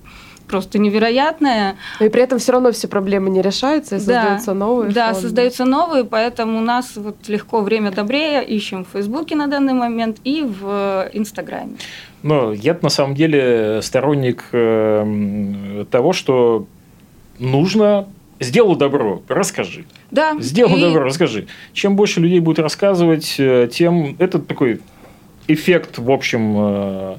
просто 0.48 0.80
невероятное. 0.80 1.76
Но 2.00 2.06
и 2.06 2.10
при 2.10 2.22
этом 2.22 2.40
все 2.40 2.52
равно 2.52 2.72
все 2.72 2.88
проблемы 2.88 3.30
не 3.30 3.42
решаются, 3.42 3.96
и 3.96 4.00
Да. 4.00 4.04
создаются 4.06 4.54
новые. 4.54 4.92
Да, 4.92 5.08
фонды. 5.08 5.22
создаются 5.22 5.66
новые, 5.66 6.04
поэтому 6.04 6.60
у 6.60 6.62
нас 6.64 6.96
вот 6.96 7.16
легко 7.28 7.62
время 7.62 7.92
добрее 7.92 8.44
ищем 8.46 8.86
в 8.86 8.90
Фейсбуке 8.94 9.36
на 9.36 9.48
данный 9.48 9.74
момент 9.74 10.18
и 10.24 10.42
в 10.44 11.10
Инстаграме. 11.14 11.74
Но 12.24 12.54
я 12.54 12.78
на 12.82 12.90
самом 12.90 13.16
деле 13.16 13.82
сторонник 13.82 14.46
э, 14.52 15.02
м, 15.02 15.86
того, 15.92 16.14
что 16.14 16.66
нужно 17.40 18.08
сделал 18.40 18.76
добро, 18.76 19.22
расскажи. 19.28 19.86
Да. 20.12 20.36
Сделал 20.40 20.76
и- 20.78 20.82
добро, 20.82 21.04
расскажи. 21.04 21.48
Чем 21.74 21.96
больше 21.96 22.20
людей 22.20 22.40
будет 22.40 22.60
рассказывать, 22.60 23.36
э, 23.40 23.70
тем 23.72 24.16
это 24.20 24.40
такой 24.40 24.80
эффект, 25.48 25.98
в 25.98 26.12
общем, 26.12 26.56
э, 26.58 27.16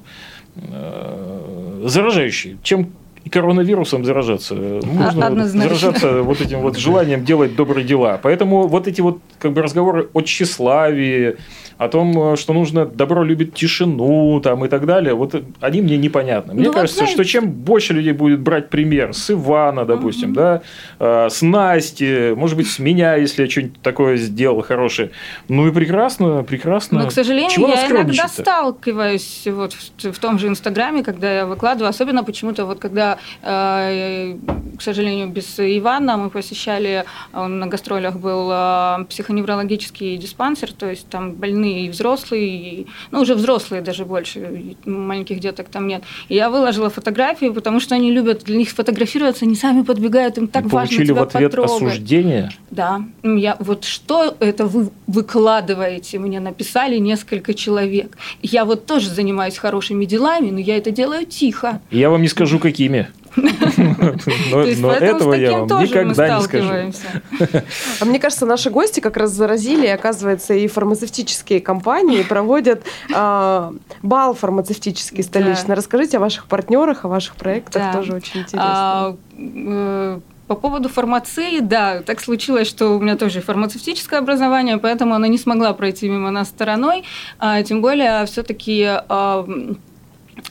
э, 0.56 1.82
заражающий. 1.86 2.58
Чем 2.62 2.90
и 3.24 3.30
коронавирусом 3.30 4.04
заражаться. 4.04 4.54
Можно 4.54 5.26
однозначно. 5.26 5.74
заражаться 5.74 6.22
вот 6.22 6.40
этим 6.40 6.60
вот 6.60 6.76
желанием 6.76 7.24
делать 7.24 7.56
добрые 7.56 7.84
дела. 7.86 8.20
Поэтому 8.22 8.66
вот 8.68 8.86
эти 8.86 9.00
вот 9.00 9.18
как 9.38 9.52
бы 9.52 9.62
разговоры 9.62 10.08
о 10.12 10.20
тщеславии, 10.20 11.36
о 11.76 11.88
том, 11.88 12.36
что 12.36 12.52
нужно 12.52 12.86
добро 12.86 13.24
любит 13.24 13.54
тишину 13.54 14.40
там, 14.40 14.64
и 14.64 14.68
так 14.68 14.86
далее, 14.86 15.14
вот 15.14 15.34
они 15.60 15.80
мне 15.82 15.96
непонятны. 15.96 16.54
Мне 16.54 16.62
Ну, 16.64 16.68
вот 16.68 16.76
кажется, 16.76 16.98
знаете- 16.98 17.14
что 17.14 17.24
чем 17.24 17.50
больше 17.50 17.94
людей 17.94 18.12
будет 18.12 18.40
брать 18.40 18.68
пример 18.70 19.12
с 19.12 19.30
Ивана, 19.30 19.84
допустим, 19.84 20.34
да, 20.34 20.62
э, 21.00 21.28
с 21.30 21.42
Насти, 21.42 22.32
может 22.36 22.56
быть, 22.56 22.70
с 22.70 22.78
меня, 22.78 23.16
если 23.16 23.42
я 23.42 23.50
что-нибудь 23.50 23.80
такое 23.82 24.16
сделал 24.18 24.62
хорошее, 24.62 25.10
ну 25.48 25.66
и 25.66 25.72
прекрасно, 25.72 26.44
прекрасно. 26.44 27.00
Но, 27.02 27.08
к 27.08 27.12
сожалению, 27.12 27.50
Чего 27.50 27.68
я 27.68 27.88
иногда 27.88 28.28
сталкиваюсь 28.28 29.48
вот 29.50 29.72
в, 29.72 30.12
в 30.12 30.18
том 30.20 30.38
же 30.38 30.46
Инстаграме, 30.48 31.02
когда 31.02 31.34
я 31.38 31.46
выкладываю, 31.46 31.88
особенно 31.88 32.22
почему-то 32.22 32.66
вот 32.66 32.78
когда, 32.78 33.13
э, 33.42 34.36
к 34.78 34.82
сожалению, 34.82 35.28
без 35.28 35.58
Ивана 35.58 36.16
мы 36.16 36.30
посещали, 36.30 37.04
он 37.32 37.58
на 37.58 37.66
гастролях 37.66 38.16
был 38.16 38.50
э, 38.52 39.04
психоневрологический 39.08 40.16
диспансер, 40.16 40.72
то 40.72 40.88
есть 40.90 41.08
там 41.08 41.32
больные 41.32 41.86
и 41.86 41.88
взрослые, 41.90 42.46
и, 42.46 42.86
ну 43.10 43.20
уже 43.20 43.34
взрослые 43.34 43.82
даже 43.82 44.04
больше, 44.04 44.74
маленьких 44.84 45.40
деток 45.40 45.68
там 45.68 45.86
нет. 45.86 46.02
И 46.28 46.34
я 46.34 46.50
выложила 46.50 46.90
фотографии, 46.90 47.50
потому 47.50 47.80
что 47.80 47.94
они 47.94 48.10
любят 48.10 48.44
для 48.44 48.56
них 48.56 48.70
сфотографироваться, 48.70 49.44
они 49.44 49.54
сами 49.54 49.82
подбегают, 49.82 50.38
им 50.38 50.48
так 50.48 50.64
И 50.66 50.68
важно 50.68 51.04
тебя 51.04 51.14
в 51.14 51.22
ответ 51.22 51.50
потрогать. 51.50 51.72
осуждение. 51.76 52.50
Да, 52.70 53.04
я 53.22 53.56
вот 53.60 53.84
что 53.84 54.36
это 54.40 54.66
вы 54.66 54.90
выкладываете, 55.06 56.18
мне 56.18 56.40
написали 56.40 56.98
несколько 56.98 57.54
человек. 57.54 58.16
Я 58.42 58.64
вот 58.64 58.86
тоже 58.86 59.10
занимаюсь 59.10 59.56
хорошими 59.56 60.04
делами, 60.04 60.50
но 60.50 60.58
я 60.58 60.76
это 60.76 60.90
делаю 60.90 61.26
тихо. 61.26 61.80
Я 61.90 62.10
вам 62.10 62.22
не 62.22 62.28
скажу, 62.28 62.58
какими. 62.58 63.03
Но 63.36 64.92
этого 64.92 65.34
я 65.34 65.58
вам 65.58 65.82
никогда 65.82 66.38
не 66.38 66.42
скажу. 66.42 66.72
А 68.00 68.04
мне 68.04 68.18
кажется, 68.18 68.46
наши 68.46 68.70
гости 68.70 69.00
как 69.00 69.16
раз 69.16 69.30
заразили, 69.30 69.86
оказывается, 69.86 70.54
и 70.54 70.66
фармацевтические 70.66 71.60
компании 71.60 72.22
проводят 72.22 72.82
а, 73.14 73.72
бал 74.02 74.34
фармацевтический 74.34 75.22
столичный. 75.22 75.74
Расскажите 75.74 76.18
о 76.18 76.20
ваших 76.20 76.46
партнерах, 76.46 77.04
о 77.04 77.08
ваших 77.08 77.36
проектах, 77.36 77.92
тоже 77.92 78.14
очень 78.14 78.40
интересно. 78.40 78.62
А, 78.62 79.16
э, 79.38 80.20
По 80.46 80.54
поводу 80.54 80.88
фармации, 80.88 81.60
да, 81.60 82.02
так 82.02 82.20
случилось, 82.20 82.68
что 82.68 82.96
у 82.96 83.00
меня 83.00 83.16
тоже 83.16 83.40
фармацевтическое 83.40 84.20
образование, 84.20 84.78
поэтому 84.78 85.14
она 85.14 85.28
не 85.28 85.38
смогла 85.38 85.72
пройти 85.72 86.08
мимо 86.08 86.30
нас 86.30 86.48
стороной. 86.48 87.04
А, 87.38 87.62
Тем 87.62 87.80
более, 87.80 88.24
все-таки 88.26 88.88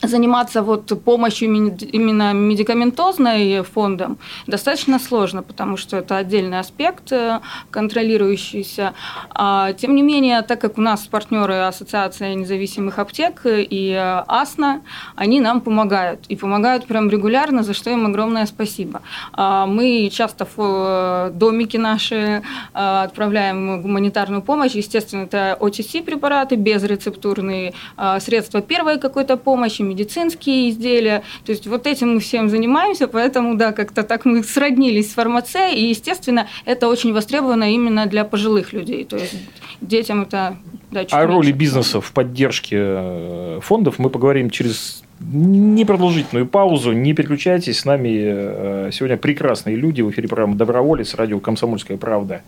заниматься 0.01 0.61
вот 0.61 0.91
помощью 1.03 1.47
именно 1.49 2.33
медикаментозной 2.33 3.63
фондом 3.63 4.17
достаточно 4.47 4.99
сложно, 4.99 5.43
потому 5.43 5.77
что 5.77 5.97
это 5.97 6.17
отдельный 6.17 6.59
аспект 6.59 7.11
э, 7.11 7.39
контролирующийся. 7.71 8.93
А, 9.29 9.73
Тем 9.73 9.95
не 9.95 10.01
менее, 10.01 10.41
так 10.41 10.61
как 10.61 10.77
у 10.77 10.81
нас 10.81 11.07
партнеры 11.07 11.55
Ассоциация 11.55 12.35
независимых 12.35 12.99
аптек 12.99 13.41
и 13.45 13.91
э, 13.91 14.23
АСНА, 14.27 14.81
они 15.15 15.39
нам 15.39 15.61
помогают. 15.61 16.25
И 16.27 16.35
помогают 16.35 16.85
прям 16.85 17.09
регулярно, 17.09 17.63
за 17.63 17.73
что 17.73 17.89
им 17.89 18.05
огромное 18.05 18.45
спасибо. 18.45 19.01
А, 19.33 19.65
Мы 19.65 20.09
часто 20.11 20.45
в 20.45 20.57
э, 20.57 21.31
домики 21.33 21.77
наши 21.77 22.41
отправляем 22.73 23.81
гуманитарную 23.81 24.41
помощь. 24.41 24.75
Естественно, 24.75 25.23
это 25.23 25.57
OTC-препараты, 25.59 26.55
безрецептурные 26.55 27.73
э, 27.97 28.19
средства 28.19 28.61
первой 28.61 28.99
какой-то 28.99 29.37
помощи, 29.37 29.72
медицинские 29.81 30.69
изделия. 30.69 31.23
То 31.45 31.51
есть 31.51 31.65
вот 31.65 31.87
этим 31.87 32.15
мы 32.15 32.19
всем 32.19 32.49
занимаемся, 32.49 33.07
поэтому, 33.07 33.55
да, 33.55 33.71
как-то 33.71 34.03
так 34.03 34.25
мы 34.25 34.43
сроднились 34.43 35.11
с 35.11 35.13
фармацией, 35.13 35.75
и, 35.79 35.89
естественно, 35.89 36.47
это 36.65 36.87
очень 36.87 37.13
востребовано 37.13 37.73
именно 37.73 38.05
для 38.05 38.25
пожилых 38.25 38.73
людей. 38.73 39.05
То 39.05 39.17
есть 39.17 39.35
детям 39.81 40.23
это 40.23 40.57
да, 40.91 41.05
чуть 41.05 41.13
О 41.13 41.25
роли 41.25 41.47
меньше. 41.47 41.57
бизнеса 41.57 42.01
в 42.01 42.11
поддержке 42.11 42.77
э, 42.79 43.59
фондов 43.61 43.97
мы 43.97 44.09
поговорим 44.09 44.49
через 44.49 45.03
непродолжительную 45.19 46.45
паузу. 46.45 46.91
Не 46.91 47.13
переключайтесь, 47.13 47.79
с 47.79 47.85
нами 47.85 48.09
э, 48.13 48.89
сегодня 48.91 49.17
прекрасные 49.17 49.75
люди 49.75 50.01
в 50.01 50.11
эфире 50.11 50.27
программы 50.27 50.55
«Доброволец», 50.55 51.15
радио 51.15 51.39
«Комсомольская 51.39 51.97
правда». 51.97 52.43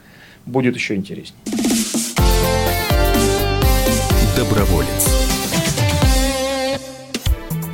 Будет 0.46 0.76
еще 0.76 0.96
интереснее. 0.96 1.40
Доброволец. 4.38 5.25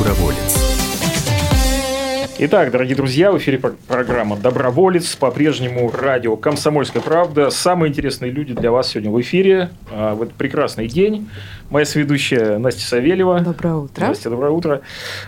Доброволец. 0.00 0.56
Итак, 2.38 2.70
дорогие 2.70 2.96
друзья, 2.96 3.32
в 3.32 3.36
эфире 3.36 3.58
программа 3.58 4.34
«Доброволец». 4.34 5.14
По-прежнему 5.14 5.90
радио 5.90 6.36
«Комсомольская 6.36 7.02
правда». 7.02 7.50
Самые 7.50 7.90
интересные 7.90 8.30
люди 8.30 8.54
для 8.54 8.70
вас 8.70 8.88
сегодня 8.88 9.10
в 9.10 9.20
эфире. 9.20 9.68
А, 9.90 10.14
в 10.14 10.22
этот 10.22 10.36
прекрасный 10.36 10.88
день. 10.88 11.28
Моя 11.68 11.84
сведущая 11.84 12.56
Настя 12.56 12.86
Савельева. 12.86 13.40
Доброе 13.40 13.74
утро. 13.74 14.06
Настя, 14.06 14.30
доброе 14.30 14.52
утро. 14.52 14.80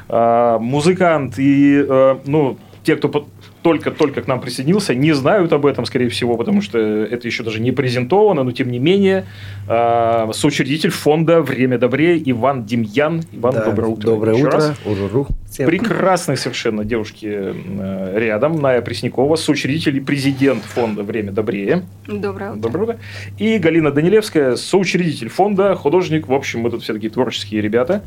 А, 0.08 0.58
музыкант 0.58 1.34
и, 1.36 1.84
э, 1.86 2.18
ну, 2.24 2.56
те, 2.84 2.96
кто 2.96 3.26
только-только 3.62 4.22
к 4.22 4.26
нам 4.26 4.40
присоединился, 4.40 4.94
не 4.94 5.12
знают 5.12 5.52
об 5.52 5.66
этом, 5.66 5.86
скорее 5.86 6.08
всего, 6.08 6.36
потому 6.36 6.62
что 6.62 6.78
это 6.78 7.26
еще 7.28 7.44
даже 7.44 7.60
не 7.60 7.70
презентовано, 7.70 8.42
но 8.42 8.50
тем 8.50 8.70
не 8.70 8.78
менее, 8.78 9.26
э, 9.68 10.30
соучредитель 10.32 10.90
фонда 10.90 11.42
«Время 11.42 11.78
добрее» 11.78 12.20
Иван 12.30 12.64
Демьян. 12.64 13.22
Иван, 13.32 13.54
да, 13.54 13.64
доброе 13.64 13.86
утро. 13.86 14.06
Доброе 14.06 14.36
еще 14.36 14.46
утро. 14.46 14.58
Раз. 14.58 14.74
Уруру. 14.84 15.28
Всем. 15.48 15.66
Прекрасные 15.66 16.36
совершенно 16.36 16.84
девушки 16.84 17.28
э, 17.30 18.18
рядом. 18.18 18.60
Ная 18.60 18.80
Преснякова, 18.82 19.36
соучредитель 19.36 19.96
и 19.98 20.00
президент 20.00 20.62
фонда 20.64 21.04
«Время 21.04 21.30
добрее». 21.30 21.84
Доброе 22.08 22.52
утро. 22.52 22.60
Доброе 22.62 22.82
утро. 22.82 22.98
И 23.38 23.58
Галина 23.58 23.92
Данилевская, 23.92 24.56
соучредитель 24.56 25.28
фонда, 25.28 25.76
художник. 25.76 26.26
В 26.26 26.32
общем, 26.32 26.60
мы 26.60 26.70
тут 26.70 26.82
все 26.82 26.94
такие 26.94 27.10
творческие 27.10 27.60
ребята. 27.60 28.02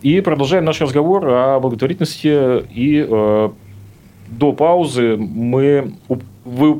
И 0.00 0.20
продолжаем 0.22 0.64
наш 0.64 0.80
разговор 0.80 1.28
о 1.28 1.60
благотворительности 1.60 2.64
и 2.72 3.04
э, 3.06 3.50
до 4.30 4.52
паузы 4.52 5.16
мы, 5.16 5.92
вы 6.44 6.70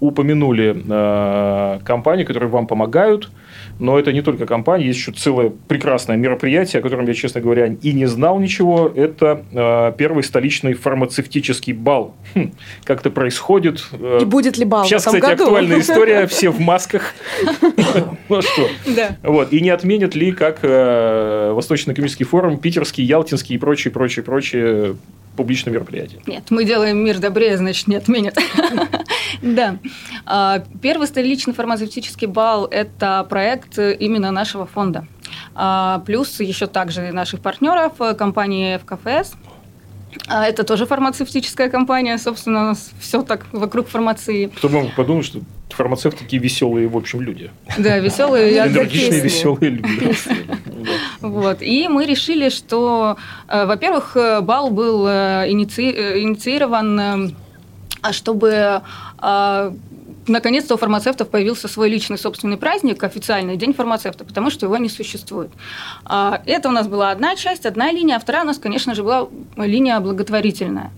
упомянули 0.00 0.76
э, 0.88 1.78
компании, 1.84 2.24
которые 2.24 2.50
вам 2.50 2.66
помогают, 2.66 3.30
но 3.78 3.98
это 3.98 4.12
не 4.12 4.22
только 4.22 4.46
компания, 4.46 4.86
есть 4.86 4.98
еще 4.98 5.12
целое 5.12 5.52
прекрасное 5.68 6.16
мероприятие, 6.16 6.80
о 6.80 6.82
котором 6.82 7.06
я, 7.06 7.14
честно 7.14 7.40
говоря, 7.40 7.66
и 7.66 7.92
не 7.92 8.06
знал 8.06 8.38
ничего. 8.40 8.90
Это 8.94 9.42
э, 9.52 9.92
первый 9.98 10.24
столичный 10.24 10.72
фармацевтический 10.72 11.74
бал. 11.74 12.14
Хм, 12.34 12.52
как 12.84 13.00
это 13.00 13.10
происходит? 13.10 13.86
Э, 13.92 14.20
и 14.22 14.24
будет 14.24 14.56
ли 14.56 14.64
бал 14.64 14.84
Сейчас, 14.84 15.04
кстати, 15.04 15.20
году? 15.20 15.44
актуальная 15.44 15.80
история, 15.80 16.26
все 16.28 16.50
в 16.50 16.60
масках. 16.60 17.14
Ну 18.28 18.42
что? 18.42 18.68
Да. 18.94 19.16
Вот. 19.22 19.52
И 19.52 19.60
не 19.60 19.70
отменят 19.70 20.14
ли, 20.14 20.32
как 20.32 20.60
э, 20.62 21.52
Восточно-экономический 21.52 22.24
форум, 22.24 22.58
Питерский, 22.58 23.04
Ялтинский 23.04 23.54
и 23.54 23.58
прочие, 23.58 23.92
прочие, 23.92 24.24
прочие 24.24 24.96
публичное 25.36 25.72
мероприятие. 25.72 26.20
Нет, 26.26 26.44
мы 26.50 26.64
делаем 26.64 26.98
мир 26.98 27.18
добрее, 27.18 27.56
значит, 27.56 27.86
не 27.86 27.96
отменят. 27.96 28.36
Да. 29.42 29.76
А, 30.24 30.62
первый 30.80 31.06
столичный 31.06 31.52
фармацевтический 31.52 32.26
бал– 32.26 32.64
это 32.70 33.26
проект 33.28 33.78
именно 33.78 34.30
нашего 34.30 34.66
фонда. 34.66 35.06
А, 35.54 36.02
плюс 36.06 36.40
еще 36.40 36.66
также 36.66 37.12
наших 37.12 37.40
партнеров, 37.40 37.92
компании 38.16 38.78
ФКФС– 38.78 39.34
а 40.28 40.46
это 40.46 40.64
тоже 40.64 40.86
фармацевтическая 40.86 41.68
компания, 41.68 42.18
собственно, 42.18 42.60
у 42.60 42.64
нас 42.68 42.90
все 43.00 43.22
так 43.22 43.46
вокруг 43.52 43.88
фармации. 43.88 44.46
Кто 44.46 44.68
бы 44.68 44.82
мог 44.82 44.94
подумать, 44.94 45.26
что 45.26 45.40
фармацевты 45.70 46.24
такие 46.24 46.42
веселые, 46.42 46.88
в 46.88 46.96
общем, 46.96 47.20
люди. 47.20 47.50
Да, 47.78 47.98
веселые. 47.98 48.58
Энергичные, 48.58 49.20
веселые 49.20 49.70
люди. 49.70 50.14
Вот. 51.20 51.62
И 51.62 51.88
мы 51.88 52.06
решили, 52.06 52.48
что, 52.48 53.16
э, 53.48 53.66
во-первых, 53.66 54.16
бал 54.42 54.70
был 54.70 55.06
э, 55.06 55.50
инициирован, 55.50 57.00
э, 57.00 58.12
чтобы 58.12 58.82
наконец-то 60.28 60.74
у 60.74 60.76
фармацевтов 60.76 61.28
появился 61.28 61.68
свой 61.68 61.88
личный 61.88 62.18
собственный 62.18 62.56
праздник, 62.56 63.02
официальный 63.02 63.56
День 63.56 63.72
фармацевта, 63.72 64.24
потому 64.24 64.50
что 64.50 64.66
его 64.66 64.76
не 64.76 64.88
существует. 64.88 65.50
А, 66.04 66.42
это 66.46 66.68
у 66.68 66.72
нас 66.72 66.88
была 66.88 67.10
одна 67.10 67.36
часть, 67.36 67.66
одна 67.66 67.92
линия, 67.92 68.16
а 68.16 68.18
вторая 68.18 68.42
у 68.44 68.46
нас, 68.46 68.58
конечно 68.58 68.94
же, 68.94 69.02
была 69.02 69.28
линия 69.56 69.98
благотворительная. 70.00 70.90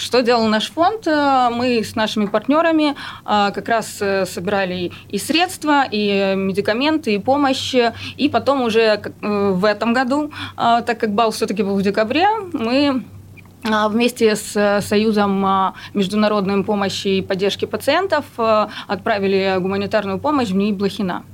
Что 0.00 0.22
делал 0.22 0.46
наш 0.46 0.70
фонд? 0.70 1.06
А, 1.06 1.50
мы 1.50 1.84
с 1.84 1.94
нашими 1.94 2.24
партнерами 2.24 2.96
как 3.24 3.68
раз 3.68 3.98
э, 4.00 4.24
собирали 4.24 4.92
и 5.08 5.18
средства, 5.18 5.84
и 5.90 6.34
медикаменты, 6.36 7.14
и 7.14 7.18
помощь. 7.18 7.74
И 8.16 8.28
потом 8.30 8.62
уже 8.62 8.80
э, 8.80 9.10
в 9.20 9.64
этом 9.64 9.92
году, 9.92 10.32
так 10.56 10.98
как 10.98 11.12
бал 11.12 11.30
все-таки 11.30 11.62
был 11.62 11.76
в 11.76 11.82
декабре, 11.82 12.26
мы 12.52 13.04
вместе 13.62 14.36
с 14.36 14.56
э, 14.56 14.80
Союзом 14.80 15.74
международной 15.92 16.64
помощи 16.64 17.08
и 17.08 17.22
поддержки 17.22 17.66
пациентов 17.66 18.24
э, 18.38 18.68
отправили 18.86 19.56
гуманитарную 19.60 20.18
помощь 20.18 20.48
в 20.48 20.56
НИИ 20.56 20.72
Блохина. 20.72 21.24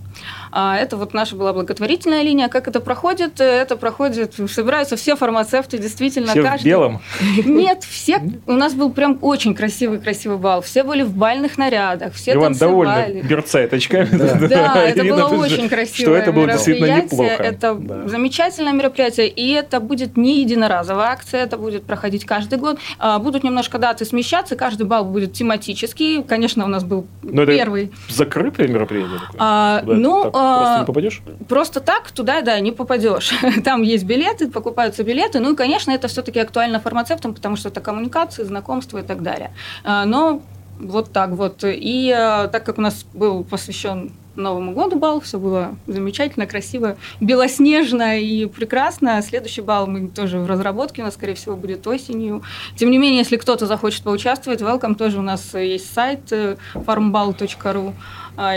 А, 0.53 0.77
это 0.77 0.97
вот 0.97 1.15
наша 1.15 1.37
была 1.37 1.53
благотворительная 1.53 2.23
линия. 2.23 2.49
Как 2.49 2.69
это 2.69 2.81
проходит? 2.81 3.41
Это 3.41 3.77
проходит, 3.77 4.35
собираются 4.51 4.97
все 4.97 5.17
фармацевты, 5.17 5.79
действительно. 5.79 6.29
Все 6.29 6.43
каждый... 6.43 6.63
в 6.63 6.65
белом? 6.65 7.01
Нет, 7.45 7.85
все. 7.85 8.21
У 8.47 8.53
нас 8.53 8.75
был 8.75 8.91
прям 8.91 9.19
очень 9.23 9.55
красивый-красивый 9.55 10.39
бал. 10.39 10.63
Все 10.63 10.83
были 10.83 11.03
в 11.03 11.17
бальных 11.17 11.59
нарядах, 11.59 12.15
все 12.15 12.35
Иван 12.35 12.55
довольно 12.55 13.07
берцает 13.23 13.73
очками. 13.73 14.09
Да, 14.49 14.83
это 14.87 15.05
было 15.05 15.27
очень 15.27 15.69
красивое 15.69 16.07
Что 16.07 16.17
это 16.17 16.33
было 16.33 16.47
действительно 16.47 17.03
неплохо. 17.03 17.43
Это 17.43 17.81
замечательное 18.07 18.73
мероприятие, 18.73 19.29
и 19.29 19.51
это 19.53 19.81
будет 19.81 20.17
не 20.17 20.41
единоразовая 20.41 21.07
акция, 21.07 21.43
это 21.43 21.57
будет 21.57 21.85
проходить 21.85 22.25
каждый 22.25 22.59
год. 22.59 22.79
А, 22.99 23.19
будут 23.19 23.45
немножко 23.45 23.79
даты 23.79 24.05
смещаться, 24.05 24.57
каждый 24.57 24.87
бал 24.87 25.05
будет 25.05 25.33
тематический. 25.33 26.23
Конечно, 26.23 26.65
у 26.65 26.69
нас 26.69 26.85
был 26.85 27.07
первый. 27.23 27.93
закрытое 28.09 28.69
мероприятие? 28.69 29.21
А, 29.39 29.83
ну, 29.85 30.31
Просто 30.55 30.77
не 30.77 30.83
а, 30.83 30.85
попадешь? 30.85 31.23
Просто 31.49 31.81
так 31.81 32.11
туда, 32.11 32.43
да, 32.43 32.59
не 32.61 32.73
попадешь. 32.73 33.33
Там 33.65 33.83
есть 33.83 34.05
билеты, 34.05 34.51
покупаются 34.51 35.05
билеты. 35.05 35.41
Ну 35.41 35.53
и, 35.53 35.57
конечно, 35.57 35.91
это 35.91 36.09
все-таки 36.09 36.39
актуально 36.41 36.81
фармацевтам, 36.81 37.35
потому 37.35 37.57
что 37.57 37.69
это 37.69 37.81
коммуникации, 37.81 38.45
знакомства 38.45 38.99
и 38.99 39.03
так 39.03 39.23
далее. 39.23 39.51
А, 39.85 40.05
но 40.05 40.43
вот 40.79 41.13
так 41.13 41.31
вот. 41.31 41.65
И 41.65 42.11
а, 42.11 42.49
так 42.49 42.65
как 42.65 42.79
у 42.79 42.81
нас 42.81 43.05
был 43.13 43.45
посвящен 43.45 44.13
Новому 44.37 44.73
году 44.73 44.99
бал, 44.99 45.21
все 45.21 45.39
было 45.39 45.77
замечательно, 45.87 46.47
красиво, 46.47 46.97
белоснежно 47.21 48.21
и 48.21 48.47
прекрасно. 48.47 49.21
Следующий 49.23 49.63
бал 49.63 49.87
мы 49.87 50.09
тоже 50.09 50.39
в 50.39 50.47
разработке, 50.47 51.03
у 51.03 51.05
нас, 51.05 51.15
скорее 51.15 51.35
всего, 51.35 51.57
будет 51.57 51.87
осенью. 51.87 52.43
Тем 52.77 52.91
не 52.91 52.99
менее, 52.99 53.19
если 53.19 53.37
кто-то 53.37 53.67
захочет 53.67 54.03
поучаствовать, 54.03 54.61
welcome, 54.61 54.95
тоже 54.95 55.19
у 55.19 55.23
нас 55.23 55.55
есть 55.55 55.93
сайт 55.93 56.33
э, 56.33 56.57
farmball.ru. 56.75 57.95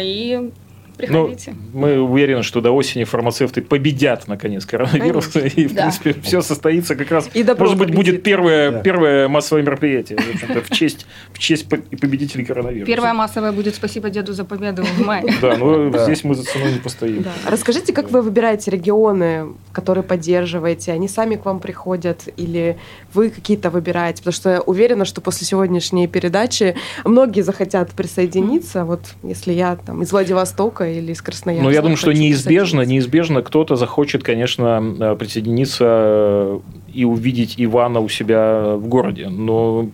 И 0.01 0.51
Приходите. 0.99 1.55
Ну, 1.73 1.79
мы 1.79 2.01
уверены, 2.01 2.43
что 2.43 2.59
до 2.59 2.71
осени 2.71 3.05
фармацевты 3.05 3.61
победят, 3.61 4.27
наконец, 4.27 4.65
коронавирус. 4.65 5.27
Конечно. 5.27 5.61
И, 5.61 5.67
в 5.67 5.73
да. 5.73 5.83
принципе, 5.83 6.15
все 6.21 6.41
состоится 6.41 6.95
как 6.95 7.09
раз. 7.09 7.29
И 7.33 7.43
Может 7.57 7.77
быть, 7.77 7.95
будет 7.95 8.21
первое, 8.21 8.71
да. 8.71 8.79
первое 8.81 9.29
массовое 9.29 9.63
мероприятие 9.63 10.19
в 10.19 10.69
честь, 10.75 11.05
в 11.31 11.39
честь 11.39 11.69
победителей 11.69 12.43
коронавируса. 12.43 12.85
Первое 12.85 13.13
массовое 13.13 13.53
будет 13.53 13.75
«Спасибо 13.75 14.09
деду 14.09 14.33
за 14.33 14.43
победу» 14.43 14.83
в 14.83 15.05
мае. 15.05 15.23
Да, 15.41 15.55
но 15.55 15.97
здесь 15.97 16.25
мы 16.25 16.35
за 16.35 16.43
ценой 16.43 16.73
не 16.73 16.79
постоим. 16.79 17.25
Расскажите, 17.47 17.93
как 17.93 18.11
вы 18.11 18.21
выбираете 18.21 18.71
регионы, 18.71 19.53
которые 19.71 20.03
поддерживаете? 20.03 20.91
Они 20.91 21.07
сами 21.07 21.35
к 21.35 21.45
вам 21.45 21.61
приходят 21.61 22.27
или 22.35 22.77
вы 23.13 23.29
какие-то 23.29 23.69
выбираете? 23.69 24.17
Потому 24.17 24.33
что 24.33 24.49
я 24.49 24.61
уверена, 24.61 25.05
что 25.05 25.21
после 25.21 25.47
сегодняшней 25.47 26.07
передачи 26.07 26.75
многие 27.05 27.41
захотят 27.41 27.91
присоединиться. 27.91 28.83
Вот 28.83 29.15
если 29.23 29.53
я 29.53 29.77
там 29.77 30.03
из 30.03 30.11
Владивостока 30.11 30.88
или 30.97 31.11
из 31.11 31.21
Красноярска. 31.21 31.63
Ну, 31.63 31.71
я 31.71 31.81
думаю, 31.81 31.97
что 31.97 32.11
неизбежно, 32.11 32.81
неизбежно 32.81 33.41
кто-то 33.41 33.75
захочет, 33.75 34.23
конечно, 34.23 34.95
э, 34.99 35.15
присоединиться 35.15 35.85
э, 35.87 36.59
и 36.93 37.05
увидеть 37.05 37.55
Ивана 37.57 37.99
у 37.99 38.09
себя 38.09 38.75
в 38.75 38.87
городе. 38.87 39.29
Но 39.29 39.89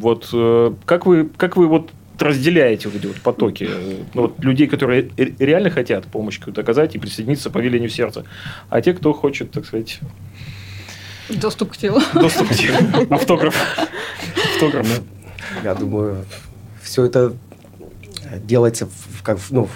вот 0.00 0.30
э, 0.32 0.72
как 0.84 1.06
вы, 1.06 1.28
как 1.36 1.56
вы 1.56 1.66
вот 1.66 1.90
разделяете 2.18 2.88
вот 2.88 2.96
эти 2.96 3.06
вот 3.06 3.16
потоки 3.16 3.68
ну, 4.14 4.22
вот 4.22 4.38
людей, 4.38 4.66
которые 4.66 5.10
реально 5.16 5.70
хотят 5.70 6.06
помощь 6.06 6.38
какую-то 6.38 6.60
оказать 6.60 6.94
и 6.94 6.98
присоединиться 6.98 7.50
по 7.50 7.58
велению 7.58 7.90
сердца, 7.90 8.24
а 8.68 8.80
те, 8.80 8.94
кто 8.94 9.12
хочет, 9.12 9.50
так 9.50 9.66
сказать... 9.66 10.00
Доступ 11.28 11.72
к 11.72 11.76
телу. 11.76 12.00
Доступ 12.14 12.48
к 12.48 12.54
телу. 12.54 12.76
Автограф. 13.10 13.56
Автограф. 14.54 15.02
Я 15.62 15.74
думаю, 15.74 16.24
все 16.82 17.04
это 17.04 17.34
делается 18.42 18.86
в, 18.86 19.22
как, 19.22 19.38
ну, 19.50 19.68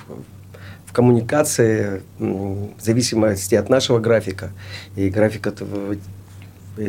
в 0.88 0.92
коммуникации 0.92 2.02
в 2.18 2.80
зависимости 2.80 3.54
от 3.54 3.68
нашего 3.68 3.98
графика. 3.98 4.50
И 4.96 5.10
графика 5.10 5.52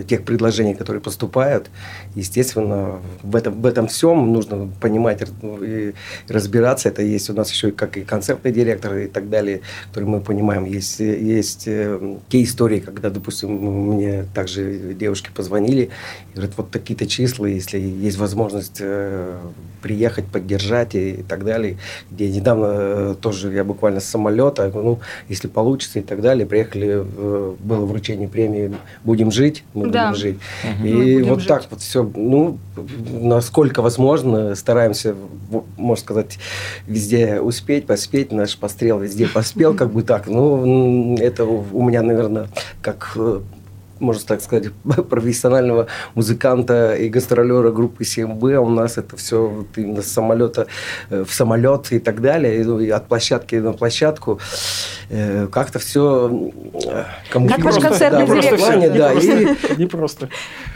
тех 0.08 0.24
предложений, 0.24 0.76
которые 0.76 1.02
поступают. 1.02 1.70
Естественно, 2.16 3.00
в 3.24 3.36
этом, 3.36 3.62
в 3.62 3.66
этом 3.66 3.88
всем 3.88 4.32
нужно 4.32 4.70
понимать 4.80 5.22
и 5.62 5.94
разбираться. 6.28 6.90
Это 6.90 7.02
есть 7.02 7.30
у 7.30 7.34
нас 7.34 7.52
еще 7.52 7.72
как 7.72 7.98
и 7.98 8.02
концертный 8.02 8.52
директор 8.52 8.96
и 8.98 9.08
так 9.08 9.30
далее, 9.30 9.62
которые 9.88 10.10
мы 10.10 10.22
понимаем. 10.22 10.66
Есть, 10.66 11.00
есть 11.00 11.64
э, 11.68 12.18
те 12.30 12.44
истории, 12.44 12.80
когда, 12.80 13.10
допустим, 13.10 13.50
мне 13.50 14.26
также 14.34 14.94
девушки 14.94 15.30
позвонили 15.34 15.90
и 16.32 16.36
говорят, 16.36 16.54
вот 16.58 16.72
такие-то 16.72 17.08
числа, 17.08 17.46
если 17.46 17.80
есть 17.80 18.18
возможность 18.18 18.78
э, 18.80 19.38
приехать, 19.82 20.26
поддержать 20.26 20.96
и 20.96 21.24
так 21.28 21.44
далее. 21.44 21.78
Где 22.12 22.30
недавно 22.30 23.16
тоже 23.16 23.52
я 23.54 23.64
буквально 23.64 24.00
с 24.00 24.06
самолета, 24.06 24.72
ну, 24.74 25.00
если 25.30 25.48
получится 25.48 26.00
и 26.00 26.02
так 26.02 26.22
далее, 26.22 26.46
приехали, 26.46 27.04
было 27.60 27.86
вручение 27.86 28.28
премии 28.28 28.76
«Будем 29.04 29.32
жить», 29.32 29.64
мы 29.86 29.92
Да. 29.92 30.10
будем 30.10 30.20
жить. 30.22 30.38
Мгм. 30.64 30.86
И 30.86 30.94
Мы 30.94 31.04
будем 31.04 31.30
вот 31.30 31.40
жить. 31.40 31.48
так 31.48 31.66
вот 31.70 31.82
все, 31.82 32.04
ну, 32.16 32.58
насколько 33.12 33.82
возможно, 33.82 34.56
стараемся, 34.56 35.16
можно 35.78 36.02
сказать, 36.02 36.40
везде 36.88 37.40
успеть, 37.42 37.86
поспеть. 37.86 38.32
Наш 38.32 38.58
пострел 38.58 39.00
везде 39.00 39.28
поспел, 39.28 39.74
как 39.76 39.92
бы 39.92 40.04
так. 40.04 40.28
Ну, 40.28 41.16
это 41.18 41.46
у 41.46 41.66
у 41.72 41.84
меня, 41.84 42.02
наверное, 42.02 42.50
как 42.82 43.12
э, 43.16 43.40
можно 44.00 44.24
так 44.26 44.42
сказать, 44.42 44.72
профессионального 45.10 45.88
музыканта 46.16 46.96
и 46.96 47.10
гастролера 47.10 47.72
группы 47.72 48.04
7Б. 48.04 48.58
У 48.58 48.70
нас 48.70 48.98
это 48.98 49.18
все 49.18 49.48
вот 49.48 49.68
именно 49.78 50.02
с 50.02 50.08
самолета 50.12 50.68
э, 51.10 51.24
в 51.24 51.34
самолет 51.34 51.92
и 51.92 52.00
так 52.00 52.22
далее, 52.22 52.62
и, 52.62 52.64
ну, 52.64 52.80
и 52.80 52.90
от 52.90 53.08
площадки 53.08 53.56
на 53.56 53.74
площадку. 53.74 54.40
Э, 55.10 55.48
Как-то 55.52 55.80
все 55.80 56.52
Как 57.30 57.60
ваш 57.60 57.76
концертный 57.80 58.26
директор. 58.26 58.58
плане, 58.58 58.90
да, 58.90 59.14
и 59.14 59.78
Не 59.78 59.86
просто. 59.86 60.30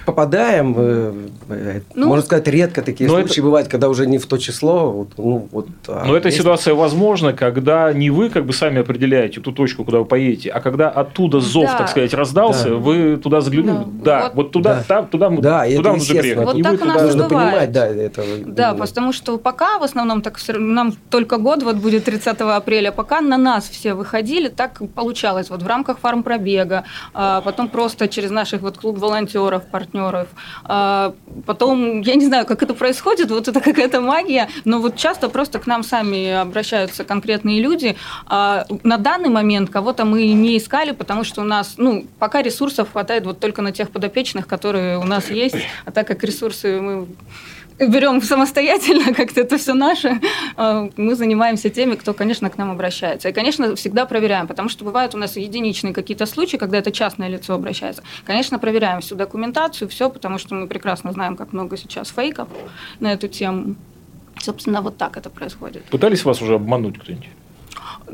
Попадаем, 0.06 0.76
э, 0.78 1.14
э, 1.50 1.82
Ну, 1.96 2.08
можно 2.08 2.26
сказать, 2.26 2.48
редко 2.48 2.82
такие 2.82 3.10
но 3.10 3.20
случаи 3.20 3.42
бывают, 3.42 3.68
когда 3.68 3.90
уже 3.90 4.06
не 4.06 4.18
в 4.18 4.26
то 4.26 4.38
число. 4.38 4.92
Вот, 4.92 5.10
ну, 5.18 5.48
вот, 5.52 5.68
а 5.88 6.04
Но 6.06 6.16
эта 6.16 6.28
есть- 6.28 6.38
ситуация 6.40 6.74
возможна, 6.74 7.34
когда 7.34 7.92
не 7.94 8.10
вы 8.10 8.30
как 8.30 8.46
бы 8.46 8.54
сами 8.54 8.82
определяете 8.82 9.42
ту 9.42 9.52
точку, 9.52 9.84
куда 9.86 10.00
вы 10.00 10.06
поедете, 10.06 10.50
а 10.50 10.60
когда 10.60 10.90
оттуда 10.90 11.40
зов, 11.40 11.66
Да. 11.72 11.78
так 11.80 11.90
сказать, 11.90 12.14
раздался, 12.14 12.70
Да. 12.70 12.76
вы 12.76 13.18
туда 13.18 13.42
заглянули. 13.42 13.86
Да, 14.04 14.24
Вот- 14.24 14.36
вот, 14.36 14.52
туда, 14.52 14.76
Да. 14.76 14.84
там, 14.88 15.08
туда, 15.08 15.30
мы- 15.30 15.42
Да, 15.42 15.60
туда 15.64 15.66
это 15.68 15.78
нужно 15.78 15.96
естественно. 15.96 16.22
приехать. 16.22 16.46
Вот 16.46 16.58
И 16.58 16.64
так 16.64 16.82
у 16.82 16.86
нас 16.86 17.02
Нужно 17.02 17.28
бывает. 17.30 17.50
понимать, 17.52 17.72
да, 17.72 17.88
это... 17.88 18.24
Да, 18.46 18.70
именно. 18.72 18.86
потому 18.86 19.14
что 19.14 19.38
пока 19.38 19.80
в 19.80 19.84
основном 19.84 20.22
так 20.22 20.38
нам 20.58 20.94
только 21.10 21.38
год 21.38 21.64
вот 21.64 21.76
будет 21.78 22.04
30 22.04 22.56
апреля, 22.58 22.92
пока 22.92 23.22
на 23.22 23.38
нас 23.38 23.70
все 23.70 23.94
выходили, 23.94 24.50
так 24.50 24.82
получалось 24.96 25.50
вот 25.50 25.62
в 25.64 25.68
рамках 25.68 26.00
фармпробега, 26.00 26.84
а, 27.14 27.42
потом 27.42 27.68
просто 27.68 28.08
через 28.08 28.32
наших 28.32 28.62
вот 28.62 28.78
клуб 28.78 28.98
волонтеров, 28.98 29.64
партнеров, 29.72 29.93
а, 30.66 31.14
потом 31.46 32.02
я 32.02 32.16
не 32.16 32.26
знаю, 32.26 32.46
как 32.46 32.64
это 32.64 32.74
происходит, 32.74 33.30
вот 33.32 33.48
это 33.48 33.60
какая-то 33.62 34.02
магия, 34.02 34.50
но 34.66 34.80
вот 34.80 34.96
часто 34.96 35.30
просто 35.30 35.60
к 35.60 35.68
нам 35.68 35.84
сами 35.84 36.32
обращаются 36.32 37.04
конкретные 37.04 37.62
люди. 37.62 37.96
А, 38.26 38.66
На 38.84 38.98
данный 38.98 39.30
момент 39.30 39.70
кого-то 39.70 40.06
мы 40.06 40.28
не 40.34 40.58
искали, 40.58 40.92
потому 40.92 41.24
что 41.24 41.42
у 41.42 41.46
нас, 41.46 41.76
ну, 41.78 42.06
пока 42.20 42.42
ресурсов 42.42 42.92
хватает 42.92 43.26
вот 43.26 43.40
только 43.40 43.62
на 43.62 43.72
тех 43.72 43.90
подопечных, 43.90 44.48
которые 44.48 44.98
у 44.98 45.04
нас 45.04 45.30
есть, 45.30 45.56
а 45.86 45.92
так 45.92 46.08
как 46.08 46.24
ресурсы 46.24 46.80
мы 46.82 47.08
берем 47.80 48.22
самостоятельно, 48.22 49.14
как-то 49.16 49.42
это 49.42 49.58
все 49.58 49.74
наше, 49.74 50.20
э, 50.58 50.90
мы 50.98 51.16
занимаемся 51.16 51.70
теми, 51.70 51.96
кто, 51.96 52.14
конечно, 52.14 52.50
к 52.50 52.58
нам 52.58 52.72
обращается. 52.72 53.30
И, 53.30 53.34
конечно, 53.34 53.76
всегда 53.76 54.06
проверяем, 54.06 54.48
потому 54.48 54.70
что 54.70 54.86
бывают 54.86 55.16
у 55.16 55.18
нас 55.18 55.38
единичные 55.38 55.94
какие-то 55.94 56.26
случаи, 56.26 56.58
когда 56.58 56.78
это 56.78 56.92
частное 56.92 57.28
лицо 57.28 57.54
обращается. 57.54 58.04
Конечно, 58.26 58.60
проверяем 58.60 59.02
всю 59.02 59.16
документацию, 59.16 59.88
все, 59.90 60.10
потому 60.10 60.38
что 60.38 60.56
мы 60.56 60.68
прекрасно 60.68 61.12
знаем, 61.12 61.36
как 61.36 61.54
много 61.54 61.78
сейчас 61.78 62.10
фейков 62.10 62.48
на 63.00 63.14
эту 63.14 63.28
тему. 63.28 63.76
Собственно, 64.40 64.82
вот 64.82 64.98
так 64.98 65.18
это 65.18 65.30
происходит. 65.30 65.84
Пытались 65.86 66.26
вас 66.26 66.42
уже 66.42 66.56
обмануть 66.56 67.00
кто-нибудь? 67.00 67.28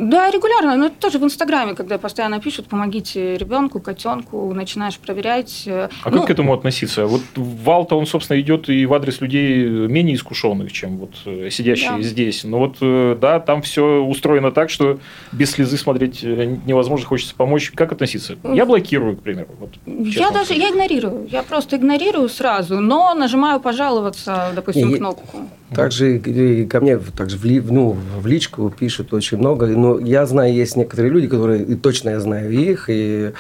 Да, 0.02 0.32
регулярно, 0.32 0.78
но 0.78 0.86
это 0.86 0.96
тоже 0.96 1.20
в 1.20 1.24
Инстаграме, 1.26 1.76
когда 1.76 1.98
постоянно 1.98 2.40
пишут, 2.40 2.68
помогите 2.68 3.36
ребенку, 3.38 3.82
котенку, 3.82 4.54
начинаешь 4.54 4.98
проверять. 4.98 5.64
э, 5.66 5.90
А 6.04 6.10
ну, 6.10 6.20
как 6.20 6.28
к 6.28 6.30
этому 6.30 6.54
относиться? 6.54 7.06
Вот 7.06 7.22
вал-то 7.36 7.98
он, 7.98 8.06
собственно, 8.06 8.40
идет 8.40 8.70
и 8.70 8.86
в 8.86 8.94
адрес 8.94 9.20
людей 9.20 9.66
менее 9.68 10.16
искушенных, 10.16 10.72
чем 10.72 10.98
вот 11.00 11.12
э, 11.26 11.50
сидящие 11.52 11.98
Да. 11.98 12.02
здесь. 12.02 12.46
Но 12.46 12.60
вот, 12.60 12.78
э, 12.80 13.18
да, 13.20 13.42
там 13.42 13.62
все 13.62 14.02
устроено 14.02 14.52
так, 14.54 14.70
что 14.70 15.00
без 15.34 15.52
слезы 15.52 15.78
смотреть 15.78 16.24
невозможно, 16.24 17.06
хочется 17.06 17.36
помочь. 17.36 17.72
Как 17.76 17.92
относиться? 17.92 18.38
Я 18.54 18.66
блокирую, 18.66 19.18
к 19.18 19.22
примеру. 19.22 19.50
Вот, 19.60 19.72
Я 19.86 20.32
даже 20.32 20.54
я 20.54 20.70
игнорирую. 20.70 21.28
Я 21.30 21.44
просто 21.44 21.76
игнорирую 21.76 22.30
сразу, 22.30 22.80
но 22.80 23.14
нажимаю 23.16 23.60
пожаловаться, 23.60 24.52
допустим, 24.56 24.92
я- 24.92 24.98
кнопку. 24.98 25.40
Также 25.76 26.18
и 26.18 26.66
ко 26.66 26.82
мне 26.82 26.98
также 26.98 27.38
в, 27.38 27.46
ли- 27.46 27.62
ну, 27.62 27.98
в 28.18 28.26
личку 28.26 28.70
пишут 28.70 29.14
очень 29.14 29.38
много. 29.38 29.68
Но 29.68 30.00
я 30.00 30.26
знаю, 30.26 30.54
есть 30.54 30.76
некоторые 30.76 31.12
люди, 31.12 31.28
которые, 31.28 31.64
и 31.64 31.76
точно 31.76 32.10
я 32.10 32.20
знаю 32.20 32.52
их, 32.52 32.86
и 32.90 33.32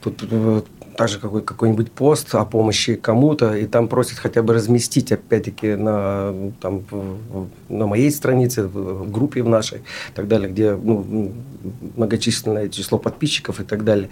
тут 0.00 0.22
также 0.96 1.18
какой, 1.18 1.42
какой-нибудь 1.42 1.90
пост 1.90 2.34
о 2.34 2.44
помощи 2.44 2.94
кому-то, 2.94 3.56
и 3.56 3.66
там 3.66 3.88
просят 3.88 4.18
хотя 4.18 4.42
бы 4.42 4.54
разместить, 4.54 5.12
опять-таки, 5.12 5.74
на, 5.74 6.52
там, 6.60 6.84
на 7.68 7.86
моей 7.86 8.10
странице, 8.10 8.64
в 8.64 9.10
группе 9.10 9.42
в 9.42 9.48
нашей, 9.48 9.78
и 9.78 10.14
так 10.14 10.28
далее, 10.28 10.48
где 10.48 10.74
ну, 10.74 11.32
многочисленное 11.96 12.68
число 12.68 12.98
подписчиков 12.98 13.60
и 13.60 13.64
так 13.64 13.84
далее. 13.84 14.08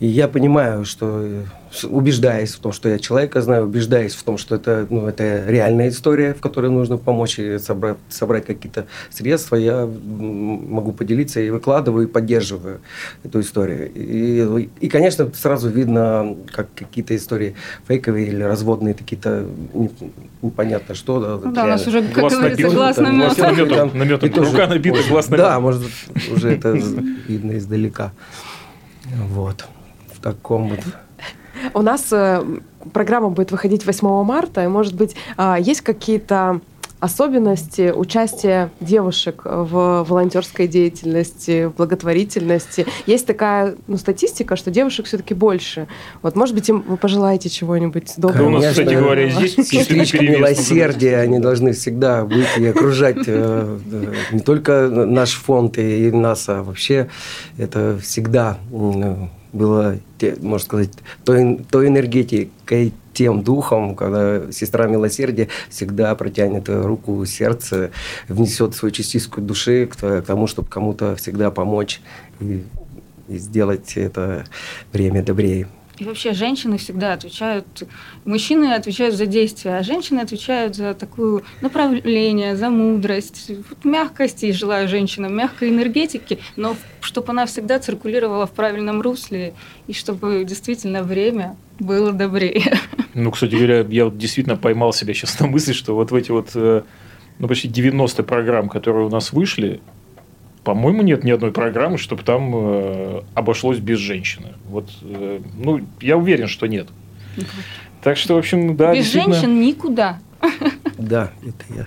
И 0.00 0.06
я 0.06 0.28
понимаю, 0.28 0.86
что 0.86 1.20
э, 1.22 1.42
убеждаясь 1.90 2.54
в 2.54 2.58
том, 2.60 2.72
что 2.72 2.88
я 2.88 2.98
человека 2.98 3.42
знаю, 3.42 3.64
убеждаясь 3.64 4.14
в 4.14 4.22
том, 4.22 4.38
что 4.38 4.54
это, 4.54 4.86
ну, 4.88 5.06
это 5.06 5.44
реальная 5.46 5.90
история, 5.90 6.32
в 6.32 6.40
которой 6.40 6.70
нужно 6.70 6.96
помочь 6.96 7.38
и 7.38 7.58
собрать, 7.58 7.98
собрать 8.08 8.46
какие-то 8.46 8.86
средства, 9.10 9.56
я 9.56 9.86
могу 9.86 10.92
поделиться 10.92 11.40
и 11.40 11.50
выкладываю, 11.50 12.08
и 12.08 12.10
поддерживаю 12.10 12.80
эту 13.24 13.40
историю. 13.40 13.90
И, 13.94 14.68
и, 14.80 14.88
конечно, 14.88 15.30
сразу 15.34 15.68
видно, 15.68 16.34
как 16.50 16.68
какие-то 16.74 17.14
истории 17.14 17.54
фейковые 17.86 18.26
или 18.28 18.42
разводные, 18.42 18.94
какие-то 18.94 19.44
не- 19.74 19.90
непонятно 20.40 20.94
что. 20.94 21.20
Да, 21.20 21.46
Ну 21.48 21.52
да, 21.54 21.64
у 21.64 21.66
нас 21.68 21.86
уже, 21.86 22.00
как 22.02 22.12
Глаз 22.14 22.32
говорится, 22.32 22.62
набит, 22.62 22.74
глаз 22.74 22.96
там, 22.96 23.04
намет. 23.04 23.24
глаз 23.26 23.36
наметом, 23.38 23.90
Там- 23.90 23.98
наметом. 23.98 24.28
и 24.30 24.32
тоже 24.32 24.50
Рука 24.52 24.66
набита, 24.66 24.98
глаз 25.10 25.26
Да, 25.28 25.36
наметом. 25.36 25.62
может, 25.62 25.82
уже 26.34 26.52
это 26.52 26.70
видно 27.28 27.58
издалека. 27.58 28.12
Вот. 29.28 29.66
В 30.20 30.22
таком 30.22 30.68
вот 30.68 30.80
У 31.74 31.82
нас 31.82 32.12
э, 32.12 32.42
программа 32.92 33.30
будет 33.30 33.52
выходить 33.52 33.84
8 33.84 34.22
марта, 34.24 34.64
и, 34.64 34.68
может 34.68 34.94
быть, 34.94 35.14
а, 35.36 35.58
есть 35.58 35.82
какие-то 35.82 36.60
особенности 37.00 37.92
участия 37.94 38.70
девушек 38.80 39.42
в 39.44 40.04
волонтерской 40.06 40.68
деятельности, 40.68 41.64
в 41.64 41.76
благотворительности. 41.76 42.86
Есть 43.06 43.26
такая 43.26 43.76
ну, 43.86 43.96
статистика, 43.96 44.54
что 44.54 44.70
девушек 44.70 45.06
все-таки 45.06 45.32
больше. 45.32 45.88
Вот, 46.20 46.36
может 46.36 46.54
быть, 46.54 46.68
им 46.68 46.84
вы 46.86 46.98
пожелаете 46.98 47.48
чего-нибудь 47.48 48.12
Да 48.18 48.28
у 48.28 48.32
доброго. 48.32 48.50
нас, 48.50 48.66
кстати 48.66 48.88
Конечно, 48.88 49.02
говоря, 49.02 49.30
Сестрички 49.30 50.18
перевес. 50.18 50.38
милосердия, 50.38 51.16
они 51.20 51.38
должны 51.38 51.72
всегда 51.72 52.24
быть 52.26 52.58
и 52.58 52.66
окружать 52.66 53.16
э, 53.26 53.78
э, 53.92 54.12
не 54.32 54.40
только 54.40 54.88
наш 54.88 55.32
фонд 55.32 55.78
и 55.78 56.10
нас, 56.10 56.50
а 56.50 56.62
вообще 56.62 57.08
это 57.56 57.98
всегда 58.02 58.58
было, 59.52 59.98
можно 60.40 60.64
сказать, 60.64 60.90
той, 61.24 61.64
той 61.70 61.88
энергетикой, 61.88 62.92
тем 63.12 63.42
духом, 63.42 63.96
когда 63.96 64.50
сестра 64.52 64.86
милосердия 64.86 65.48
всегда 65.68 66.14
протянет 66.14 66.68
руку, 66.68 67.24
сердце, 67.26 67.90
внесет 68.28 68.74
свою 68.74 68.92
частичку 68.92 69.40
души 69.40 69.86
к 69.86 69.96
к 69.96 70.22
тому, 70.22 70.46
чтобы 70.46 70.68
кому-то 70.68 71.16
всегда 71.16 71.50
помочь 71.50 72.00
и, 72.40 72.64
и 73.28 73.38
сделать 73.38 73.96
это 73.96 74.44
время 74.92 75.22
добрее. 75.22 75.68
И 76.00 76.04
вообще 76.04 76.32
женщины 76.32 76.78
всегда 76.78 77.12
отвечают, 77.12 77.66
мужчины 78.24 78.72
отвечают 78.72 79.14
за 79.14 79.26
действия, 79.26 79.76
а 79.76 79.82
женщины 79.82 80.20
отвечают 80.20 80.74
за 80.74 80.94
такое 80.94 81.42
направление, 81.60 82.56
за 82.56 82.70
мудрость, 82.70 83.50
вот 83.68 83.84
мягкости. 83.84 84.46
И 84.46 84.52
желаю 84.52 84.88
женщинам 84.88 85.36
мягкой 85.36 85.68
энергетики, 85.68 86.38
но 86.56 86.74
чтобы 87.02 87.32
она 87.32 87.44
всегда 87.44 87.78
циркулировала 87.78 88.46
в 88.46 88.52
правильном 88.52 89.02
русле, 89.02 89.52
и 89.88 89.92
чтобы 89.92 90.44
действительно 90.44 91.02
время 91.02 91.56
было 91.78 92.12
добрее. 92.12 92.78
Ну, 93.12 93.30
кстати 93.32 93.56
говоря, 93.56 93.84
я 93.90 94.06
вот 94.06 94.16
действительно 94.16 94.56
поймал 94.56 94.94
себя 94.94 95.12
сейчас 95.12 95.38
на 95.40 95.48
мысли, 95.48 95.72
что 95.72 95.94
вот 95.94 96.12
в 96.12 96.14
эти 96.14 96.30
вот 96.30 96.50
э, 96.54 96.82
ну, 97.40 97.48
почти 97.48 97.68
90 97.68 98.22
программ, 98.22 98.68
которые 98.68 99.06
у 99.06 99.10
нас 99.10 99.32
вышли, 99.32 99.80
по-моему, 100.64 101.02
нет 101.02 101.24
ни 101.24 101.30
одной 101.30 101.52
программы, 101.52 101.98
чтобы 101.98 102.22
там 102.22 102.52
э, 102.54 103.22
обошлось 103.34 103.78
без 103.78 103.98
женщины. 103.98 104.48
Вот, 104.68 104.90
э, 105.02 105.40
ну, 105.56 105.80
я 106.00 106.16
уверен, 106.16 106.48
что 106.48 106.66
нет. 106.66 106.88
Так 108.02 108.16
что, 108.16 108.34
в 108.34 108.38
общем, 108.38 108.76
да, 108.76 108.92
Без 108.94 109.04
действительно. 109.04 109.34
женщин 109.34 109.60
никуда. 109.60 110.18
Да, 110.98 111.32
это 111.42 111.64
я 111.74 111.86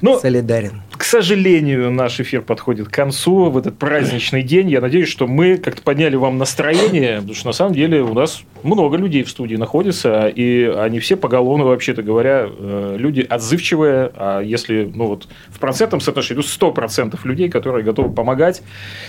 Ну, 0.00 0.18
солидарен. 0.18 0.82
Сожалению, 1.10 1.90
наш 1.90 2.20
эфир 2.20 2.40
подходит 2.40 2.86
к 2.86 2.92
концу 2.92 3.50
в 3.50 3.58
этот 3.58 3.76
праздничный 3.76 4.44
день. 4.44 4.70
Я 4.70 4.80
надеюсь, 4.80 5.08
что 5.08 5.26
мы 5.26 5.56
как-то 5.56 5.82
подняли 5.82 6.14
вам 6.14 6.38
настроение, 6.38 7.16
потому 7.16 7.34
что 7.34 7.46
на 7.48 7.52
самом 7.52 7.74
деле 7.74 8.00
у 8.00 8.14
нас 8.14 8.44
много 8.62 8.96
людей 8.96 9.24
в 9.24 9.28
студии 9.28 9.56
находится, 9.56 10.28
и 10.28 10.62
они 10.66 11.00
все 11.00 11.16
поголовно, 11.16 11.64
вообще-то 11.64 12.04
говоря, 12.04 12.46
э, 12.48 12.94
люди 12.96 13.26
отзывчивые. 13.28 14.12
А 14.14 14.40
если 14.40 14.88
ну 14.94 15.08
вот, 15.08 15.26
в 15.48 15.58
процентном 15.58 16.00
соотношении, 16.00 16.44
ну, 16.44 16.68
100% 16.68 17.18
людей, 17.24 17.48
которые 17.48 17.82
готовы 17.82 18.14
помогать 18.14 18.62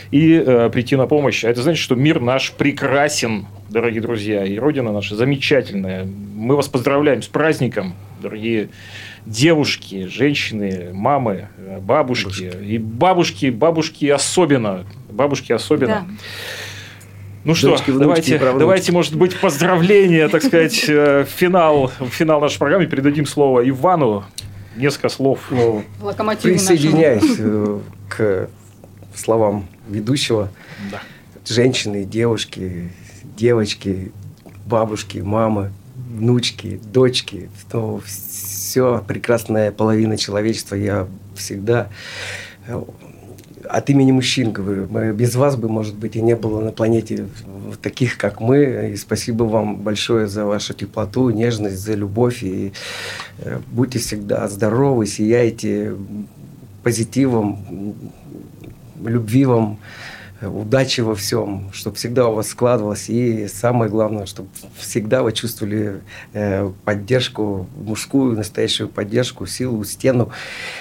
и 0.10 0.44
э, 0.44 0.72
прийти 0.74 0.96
на 0.96 1.06
помощь. 1.06 1.46
А 1.46 1.52
это 1.52 1.62
значит, 1.62 1.84
что 1.84 1.94
мир 1.94 2.20
наш 2.20 2.52
прекрасен, 2.54 3.46
дорогие 3.70 4.02
друзья, 4.02 4.44
и 4.44 4.58
Родина 4.58 4.92
наша 4.92 5.16
замечательная. 5.16 6.08
Мы 6.36 6.56
вас 6.56 6.68
поздравляем 6.68 7.22
с 7.22 7.28
праздником, 7.28 7.94
дорогие 8.24 8.70
девушки, 9.26 10.08
женщины, 10.08 10.90
мамы, 10.94 11.48
э, 11.58 11.80
бабушки. 11.80 12.52
И 12.64 12.78
бабушки, 12.78 13.50
бабушки 13.50 14.06
особенно. 14.08 14.86
Бабушки 15.10 15.52
особенно. 15.52 16.06
Да. 16.08 16.16
Ну 17.44 17.56
что, 17.56 17.70
Дочки, 17.70 17.90
внучки 17.90 18.04
давайте, 18.04 18.38
правнучки. 18.38 18.60
давайте, 18.60 18.92
может 18.92 19.16
быть, 19.16 19.40
поздравления, 19.40 20.28
так 20.30 20.44
сказать, 20.44 20.86
э, 20.88 21.26
финал, 21.28 21.92
финал 22.12 22.40
нашей 22.40 22.60
программы. 22.60 22.86
Передадим 22.86 23.26
слово 23.26 23.68
Ивану. 23.68 24.24
Несколько 24.76 25.10
слов. 25.10 25.40
Ну, 25.50 25.84
Локомотиву 26.02 26.54
Присоединяюсь 26.54 27.36
э, 27.40 27.80
к 28.10 28.50
словам 29.16 29.68
ведущего. 29.90 30.50
Да. 30.92 31.02
Женщины, 31.46 32.06
девушки, 32.06 32.92
девочки, 33.36 34.12
бабушки, 34.66 35.18
мамы, 35.18 35.72
внучки, 36.18 36.80
дочки. 36.94 37.50
Ну, 37.74 38.02
все 38.06 39.04
прекрасная 39.08 39.72
половина 39.72 40.18
человечества. 40.18 40.76
Я 40.76 41.08
всегда 41.36 41.90
э, 42.68 42.82
от 43.70 43.90
имени 43.90 44.12
мужчин 44.12 44.52
говорю. 44.52 44.88
Мы- 44.90 45.14
Без 45.14 45.36
вас 45.36 45.56
бы, 45.56 45.70
может 45.70 45.96
быть, 45.96 46.16
и 46.16 46.22
не 46.22 46.36
было 46.36 46.62
на 46.62 46.72
планете 46.72 47.28
таких, 47.82 48.18
как 48.18 48.42
мы. 48.42 48.92
И 48.94 48.98
спасибо 48.98 49.44
вам 49.44 49.78
большое 49.78 50.28
за 50.28 50.46
вашу 50.46 50.74
теплоту, 50.74 51.30
нежность, 51.30 51.78
за 51.80 51.94
любовь. 51.94 52.44
И 52.44 52.74
э, 53.40 53.60
будьте 53.72 54.00
всегда 54.00 54.48
здоровы, 54.48 55.06
сияйте 55.08 55.96
позитивом, 56.84 57.96
любви 59.06 59.46
вам, 59.46 59.78
удачи 60.42 61.02
во 61.02 61.16
всем, 61.16 61.70
чтобы 61.74 61.96
всегда 61.96 62.28
у 62.28 62.36
вас 62.36 62.50
складывалось. 62.50 63.10
И 63.10 63.48
самое 63.48 63.90
главное, 63.90 64.26
чтобы 64.26 64.50
всегда 64.78 65.24
вы 65.24 65.32
чувствовали 65.34 66.02
э, 66.34 66.72
поддержку, 66.86 67.68
мужскую, 67.76 68.36
настоящую 68.36 68.90
поддержку, 68.90 69.46
силу, 69.46 69.84
стену. 69.84 70.32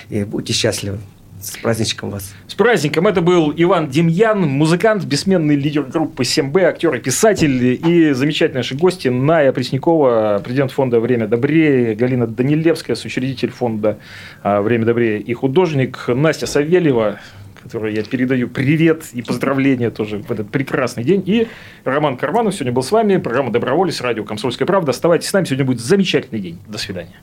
И 0.08 0.24
будьте 0.24 0.52
счастливы. 0.52 0.98
С 1.42 1.56
праздничком 1.56 2.10
вас. 2.10 2.34
С 2.48 2.54
праздником! 2.54 3.06
Это 3.06 3.22
был 3.22 3.50
Иван 3.56 3.88
Демьян, 3.88 4.42
музыкант, 4.42 5.04
бессменный 5.04 5.56
лидер 5.56 5.84
группы 5.84 6.22
7Б, 6.22 6.64
актер 6.64 6.94
и 6.96 7.00
писатель. 7.00 7.80
И 7.82 8.12
замечательные 8.12 8.58
наши 8.58 8.74
гости 8.74 9.08
Ная 9.08 9.50
Преснякова, 9.52 10.42
президент 10.44 10.70
фонда 10.70 11.00
«Время 11.00 11.26
добрее», 11.26 11.94
Галина 11.94 12.26
Данилевская, 12.26 12.94
соучредитель 12.94 13.50
фонда 13.50 13.96
а, 14.42 14.60
«Время 14.60 14.84
добрее» 14.84 15.18
и 15.18 15.32
художник 15.32 16.08
Настя 16.08 16.46
Савельева, 16.46 17.18
которой 17.62 17.94
я 17.94 18.02
передаю 18.02 18.48
привет 18.48 19.04
и 19.12 19.22
поздравления 19.22 19.90
тоже 19.90 20.18
в 20.18 20.30
этот 20.30 20.50
прекрасный 20.50 21.04
день. 21.04 21.22
И 21.26 21.48
Роман 21.84 22.16
Карманов 22.16 22.54
сегодня 22.54 22.72
был 22.72 22.82
с 22.82 22.90
вами. 22.90 23.16
Программа 23.18 23.50
«Доброволец», 23.50 24.00
радио 24.00 24.24
«Комсомольская 24.24 24.66
правда». 24.66 24.90
Оставайтесь 24.90 25.28
с 25.28 25.32
нами, 25.32 25.44
сегодня 25.44 25.64
будет 25.64 25.80
замечательный 25.80 26.40
день. 26.40 26.58
До 26.66 26.78
свидания. 26.78 27.16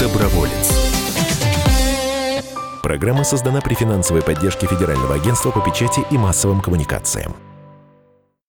Доброволец. 0.00 0.82
Программа 2.82 3.22
создана 3.22 3.60
при 3.60 3.74
финансовой 3.74 4.22
поддержке 4.22 4.66
Федерального 4.66 5.14
агентства 5.14 5.50
по 5.50 5.60
печати 5.60 6.00
и 6.10 6.18
массовым 6.18 6.60
коммуникациям. 6.60 7.34